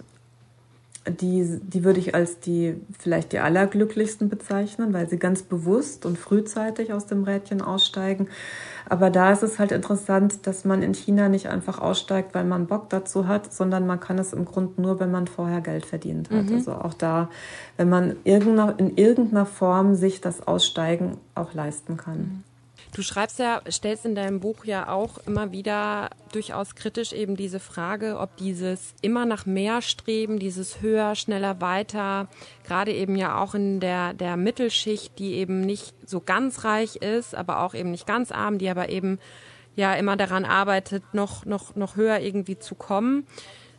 die, 1.08 1.60
die 1.62 1.84
würde 1.84 2.00
ich 2.00 2.16
als 2.16 2.40
die 2.40 2.76
vielleicht 2.98 3.32
die 3.32 3.40
allerglücklichsten 3.40 4.30
bezeichnen, 4.30 4.94
weil 4.94 5.08
sie 5.08 5.18
ganz 5.18 5.44
bewusst 5.44 6.06
und 6.06 6.18
frühzeitig 6.18 6.94
aus 6.94 7.06
dem 7.06 7.24
Rädchen 7.24 7.62
aussteigen. 7.62 8.28
Aber 8.88 9.10
da 9.10 9.32
ist 9.32 9.44
es 9.44 9.60
halt 9.60 9.72
interessant, 9.72 10.48
dass 10.48 10.66
man 10.66 10.82
in 10.82 10.94
China 10.94 11.30
nicht 11.30 11.48
einfach 11.48 11.80
aussteigt, 11.80 12.34
weil 12.34 12.46
man 12.46 12.68
Bock 12.68 12.90
dazu 12.90 13.28
hat, 13.28 13.54
sondern 13.54 13.88
man 13.88 14.00
kann 14.00 14.20
es 14.20 14.34
im 14.34 14.46
Grunde 14.46 14.82
nur, 14.82 15.00
wenn 15.00 15.12
man 15.12 15.28
vorher 15.28 15.62
Geld 15.62 15.86
verdient 15.86 16.30
hat. 16.30 16.46
Mhm. 16.46 16.56
Also 16.56 16.74
auch 16.74 16.94
da, 16.94 17.30
wenn 17.78 17.90
man 17.90 18.16
in 18.24 18.98
irgendeiner 18.98 19.46
Form 19.46 19.96
sich 19.96 20.22
das 20.22 20.48
Aussteigen 20.48 21.18
auch 21.34 21.54
leisten 21.54 21.98
kann. 21.98 22.18
Mhm. 22.18 22.44
Du 22.94 23.02
schreibst 23.02 23.40
ja, 23.40 23.62
stellst 23.70 24.06
in 24.06 24.16
deinem 24.16 24.40
Buch 24.40 24.66
ja 24.66 24.90
auch 24.90 25.18
immer 25.20 25.52
wieder 25.52 26.10
durchaus 26.32 26.76
kritisch 26.76 27.14
eben 27.14 27.36
diese 27.36 27.60
Frage, 27.60 28.20
ob 28.20 28.38
dieses 28.38 28.94
immer 29.02 29.26
nach 29.26 29.46
mehr 29.46 29.82
streben, 29.82 30.40
dieses 30.40 30.82
höher, 30.82 31.16
schneller, 31.16 31.62
weiter, 31.62 32.28
gerade 32.66 32.94
eben 32.94 33.16
ja 33.16 33.42
auch 33.42 33.54
in 33.54 33.80
der, 33.80 34.14
der 34.14 34.38
Mittelschicht, 34.38 35.20
die 35.20 35.34
eben 35.36 35.62
nicht 35.62 35.94
so 36.06 36.22
ganz 36.22 36.64
reich 36.64 36.98
ist, 36.98 37.36
aber 37.36 37.62
auch 37.62 37.74
eben 37.74 37.92
nicht 37.92 38.08
ganz 38.08 38.32
arm, 38.32 38.58
die 38.58 38.70
aber 38.70 38.90
eben 38.90 39.20
ja 39.76 39.94
immer 39.94 40.16
daran 40.16 40.46
arbeitet, 40.46 41.04
noch, 41.14 41.46
noch, 41.46 41.76
noch 41.76 41.96
höher 41.96 42.20
irgendwie 42.20 42.58
zu 42.58 42.76
kommen 42.76 43.26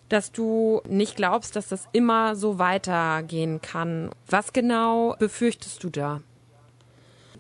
dass 0.09 0.33
du 0.33 0.83
nicht 0.89 1.17
glaubst, 1.17 1.57
dass 1.57 1.69
das 1.69 1.89
immer 1.93 2.37
so 2.37 2.59
weitergehen 2.59 3.61
kann. 3.61 4.11
Was 4.29 4.53
genau 4.53 5.17
befürchtest 5.19 5.83
du 5.83 5.91
da? 5.91 6.21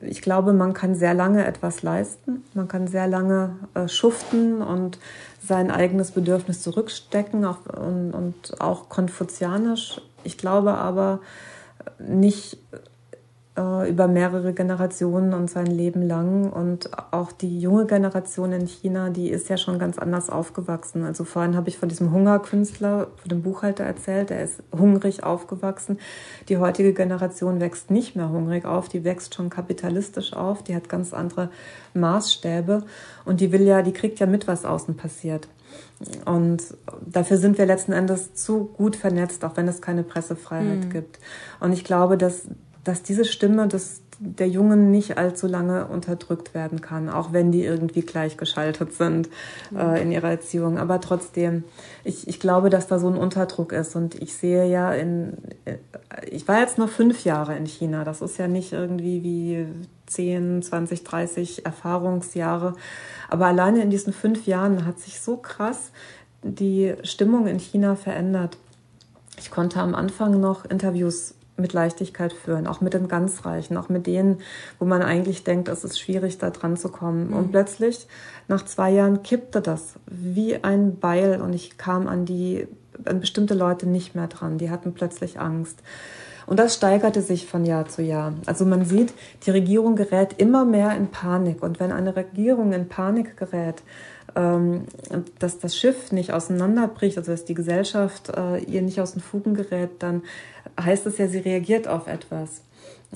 Ich 0.00 0.22
glaube, 0.22 0.52
man 0.52 0.74
kann 0.74 0.94
sehr 0.94 1.14
lange 1.14 1.44
etwas 1.46 1.82
leisten. 1.82 2.44
Man 2.54 2.68
kann 2.68 2.86
sehr 2.86 3.06
lange 3.06 3.56
äh, 3.74 3.88
schuften 3.88 4.62
und 4.62 4.98
sein 5.42 5.70
eigenes 5.70 6.10
Bedürfnis 6.10 6.62
zurückstecken 6.62 7.44
auch, 7.44 7.66
und, 7.66 8.12
und 8.12 8.60
auch 8.60 8.88
konfuzianisch. 8.88 10.00
Ich 10.24 10.38
glaube 10.38 10.74
aber 10.74 11.20
nicht 11.98 12.58
äh, 13.56 13.88
über 13.90 14.06
mehrere 14.06 14.52
Generationen 14.52 15.34
und 15.34 15.50
sein 15.50 15.66
Leben 15.66 16.02
lang. 16.02 16.50
Und 16.50 16.90
auch 17.12 17.32
die 17.32 17.58
junge 17.58 17.86
Generation 17.86 18.52
in 18.52 18.66
China, 18.66 19.10
die 19.10 19.30
ist 19.30 19.48
ja 19.48 19.56
schon 19.56 19.78
ganz 19.78 19.98
anders 19.98 20.30
aufgewachsen. 20.30 21.04
Also 21.04 21.24
vorhin 21.24 21.56
habe 21.56 21.68
ich 21.68 21.78
von 21.78 21.88
diesem 21.88 22.12
Hungerkünstler, 22.12 23.08
von 23.16 23.28
dem 23.28 23.42
Buchhalter 23.42 23.84
erzählt, 23.84 24.30
der 24.30 24.42
ist 24.42 24.62
hungrig 24.76 25.24
aufgewachsen. 25.24 25.98
Die 26.48 26.58
heutige 26.58 26.92
Generation 26.92 27.60
wächst 27.60 27.90
nicht 27.90 28.16
mehr 28.16 28.28
hungrig 28.28 28.64
auf, 28.64 28.88
die 28.88 29.04
wächst 29.04 29.34
schon 29.34 29.50
kapitalistisch 29.50 30.32
auf, 30.32 30.62
die 30.62 30.74
hat 30.74 30.88
ganz 30.88 31.14
andere 31.14 31.50
Maßstäbe 31.94 32.82
und 33.24 33.40
die 33.40 33.52
will 33.52 33.62
ja, 33.62 33.82
die 33.82 33.92
kriegt 33.92 34.20
ja 34.20 34.26
mit, 34.26 34.46
was 34.46 34.64
außen 34.64 34.96
passiert. 34.96 35.48
Und 36.26 36.62
dafür 37.06 37.38
sind 37.38 37.56
wir 37.56 37.64
letzten 37.64 37.92
Endes 37.92 38.34
zu 38.34 38.66
gut 38.76 38.96
vernetzt, 38.96 39.44
auch 39.44 39.56
wenn 39.56 39.66
es 39.66 39.80
keine 39.80 40.02
Pressefreiheit 40.02 40.84
mhm. 40.84 40.90
gibt. 40.90 41.18
Und 41.58 41.72
ich 41.72 41.84
glaube, 41.84 42.18
dass 42.18 42.48
dass 42.86 43.02
diese 43.02 43.24
Stimme 43.24 43.66
des, 43.68 44.00
der 44.18 44.48
Jungen 44.48 44.90
nicht 44.90 45.18
allzu 45.18 45.46
lange 45.46 45.86
unterdrückt 45.86 46.54
werden 46.54 46.80
kann, 46.80 47.08
auch 47.08 47.32
wenn 47.32 47.52
die 47.52 47.64
irgendwie 47.64 48.02
gleichgeschaltet 48.02 48.94
sind 48.94 49.28
äh, 49.76 50.00
in 50.00 50.12
ihrer 50.12 50.30
Erziehung. 50.30 50.78
Aber 50.78 51.00
trotzdem, 51.00 51.64
ich, 52.04 52.28
ich 52.28 52.40
glaube, 52.40 52.70
dass 52.70 52.86
da 52.86 52.98
so 52.98 53.08
ein 53.08 53.16
Unterdruck 53.16 53.72
ist. 53.72 53.96
Und 53.96 54.14
ich 54.14 54.34
sehe 54.34 54.66
ja 54.66 54.92
in, 54.92 55.36
ich 56.30 56.46
war 56.48 56.60
jetzt 56.60 56.78
nur 56.78 56.88
fünf 56.88 57.24
Jahre 57.24 57.56
in 57.56 57.66
China. 57.66 58.04
Das 58.04 58.22
ist 58.22 58.38
ja 58.38 58.48
nicht 58.48 58.72
irgendwie 58.72 59.22
wie 59.22 59.66
10, 60.06 60.62
20, 60.62 61.04
30 61.04 61.66
Erfahrungsjahre. 61.66 62.74
Aber 63.28 63.46
alleine 63.46 63.82
in 63.82 63.90
diesen 63.90 64.12
fünf 64.12 64.46
Jahren 64.46 64.86
hat 64.86 65.00
sich 65.00 65.20
so 65.20 65.36
krass 65.36 65.90
die 66.42 66.94
Stimmung 67.02 67.46
in 67.48 67.58
China 67.58 67.96
verändert. 67.96 68.56
Ich 69.38 69.50
konnte 69.50 69.80
am 69.80 69.94
Anfang 69.94 70.40
noch 70.40 70.64
Interviews 70.64 71.34
mit 71.56 71.72
Leichtigkeit 71.72 72.32
führen, 72.32 72.66
auch 72.66 72.80
mit 72.80 72.94
den 72.94 73.08
ganz 73.08 73.44
Reichen, 73.44 73.76
auch 73.76 73.88
mit 73.88 74.06
denen, 74.06 74.38
wo 74.78 74.84
man 74.84 75.02
eigentlich 75.02 75.44
denkt, 75.44 75.68
es 75.68 75.84
ist 75.84 75.98
schwierig, 75.98 76.38
da 76.38 76.50
dran 76.50 76.76
zu 76.76 76.88
kommen. 76.88 77.28
Mhm. 77.28 77.36
Und 77.36 77.50
plötzlich, 77.50 78.06
nach 78.48 78.64
zwei 78.64 78.90
Jahren, 78.90 79.22
kippte 79.22 79.60
das 79.60 79.94
wie 80.06 80.62
ein 80.62 80.98
Beil 80.98 81.40
und 81.40 81.52
ich 81.52 81.78
kam 81.78 82.08
an 82.08 82.26
die, 82.26 82.66
an 83.04 83.20
bestimmte 83.20 83.54
Leute 83.54 83.86
nicht 83.88 84.14
mehr 84.14 84.26
dran. 84.26 84.58
Die 84.58 84.70
hatten 84.70 84.92
plötzlich 84.92 85.40
Angst. 85.40 85.78
Und 86.46 86.60
das 86.60 86.74
steigerte 86.74 87.22
sich 87.22 87.46
von 87.46 87.64
Jahr 87.64 87.86
zu 87.86 88.02
Jahr. 88.02 88.34
Also 88.46 88.64
man 88.64 88.84
sieht, 88.84 89.12
die 89.44 89.50
Regierung 89.50 89.96
gerät 89.96 90.34
immer 90.38 90.64
mehr 90.64 90.96
in 90.96 91.08
Panik. 91.08 91.62
Und 91.62 91.80
wenn 91.80 91.90
eine 91.90 92.14
Regierung 92.14 92.72
in 92.72 92.88
Panik 92.88 93.36
gerät, 93.36 93.82
ähm, 94.36 94.84
dass 95.38 95.58
das 95.58 95.76
Schiff 95.76 96.12
nicht 96.12 96.32
auseinanderbricht, 96.32 97.18
also 97.18 97.32
dass 97.32 97.44
die 97.44 97.54
Gesellschaft 97.54 98.30
äh, 98.36 98.58
ihr 98.58 98.82
nicht 98.82 99.00
aus 99.00 99.14
den 99.14 99.22
Fugen 99.22 99.54
gerät, 99.54 99.90
dann 99.98 100.22
heißt 100.80 101.06
es 101.06 101.18
ja, 101.18 101.28
sie 101.28 101.38
reagiert 101.38 101.88
auf 101.88 102.06
etwas. 102.06 102.62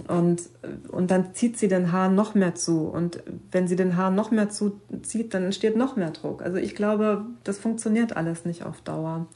Und, 0.08 0.42
und 0.88 1.10
dann 1.10 1.34
zieht 1.34 1.58
sie 1.58 1.68
den 1.68 1.92
Hahn 1.92 2.14
noch 2.14 2.34
mehr 2.34 2.54
zu. 2.54 2.86
Und 2.88 3.22
wenn 3.50 3.66
sie 3.68 3.76
den 3.76 3.96
Hahn 3.96 4.14
noch 4.14 4.30
mehr 4.30 4.48
zuzieht, 4.48 5.34
dann 5.34 5.44
entsteht 5.44 5.76
noch 5.76 5.96
mehr 5.96 6.10
Druck. 6.10 6.42
Also 6.42 6.58
ich 6.58 6.74
glaube, 6.74 7.26
das 7.44 7.58
funktioniert 7.58 8.16
alles 8.16 8.44
nicht 8.44 8.64
auf 8.64 8.80
Dauer. 8.82 9.26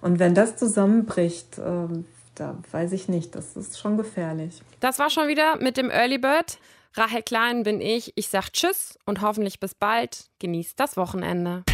Und 0.00 0.18
wenn 0.18 0.34
das 0.34 0.56
zusammenbricht, 0.56 1.58
äh, 1.58 1.88
da 2.36 2.56
weiß 2.70 2.92
ich 2.92 3.08
nicht, 3.08 3.34
das 3.34 3.56
ist 3.56 3.78
schon 3.78 3.96
gefährlich. 3.96 4.62
Das 4.80 4.98
war 4.98 5.10
schon 5.10 5.28
wieder 5.28 5.56
mit 5.56 5.76
dem 5.76 5.90
Early 5.90 6.18
Bird. 6.18 6.58
Rahel 6.94 7.22
Klein 7.22 7.64
bin 7.64 7.80
ich. 7.80 8.12
Ich 8.16 8.28
sag 8.28 8.50
Tschüss 8.52 8.98
und 9.04 9.20
hoffentlich 9.20 9.60
bis 9.60 9.74
bald. 9.74 10.26
Genießt 10.38 10.78
das 10.78 10.96
Wochenende. 10.96 11.64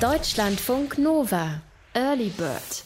Deutschlandfunk 0.00 0.98
Nova. 0.98 1.60
Early 1.94 2.30
Bird. 2.30 2.84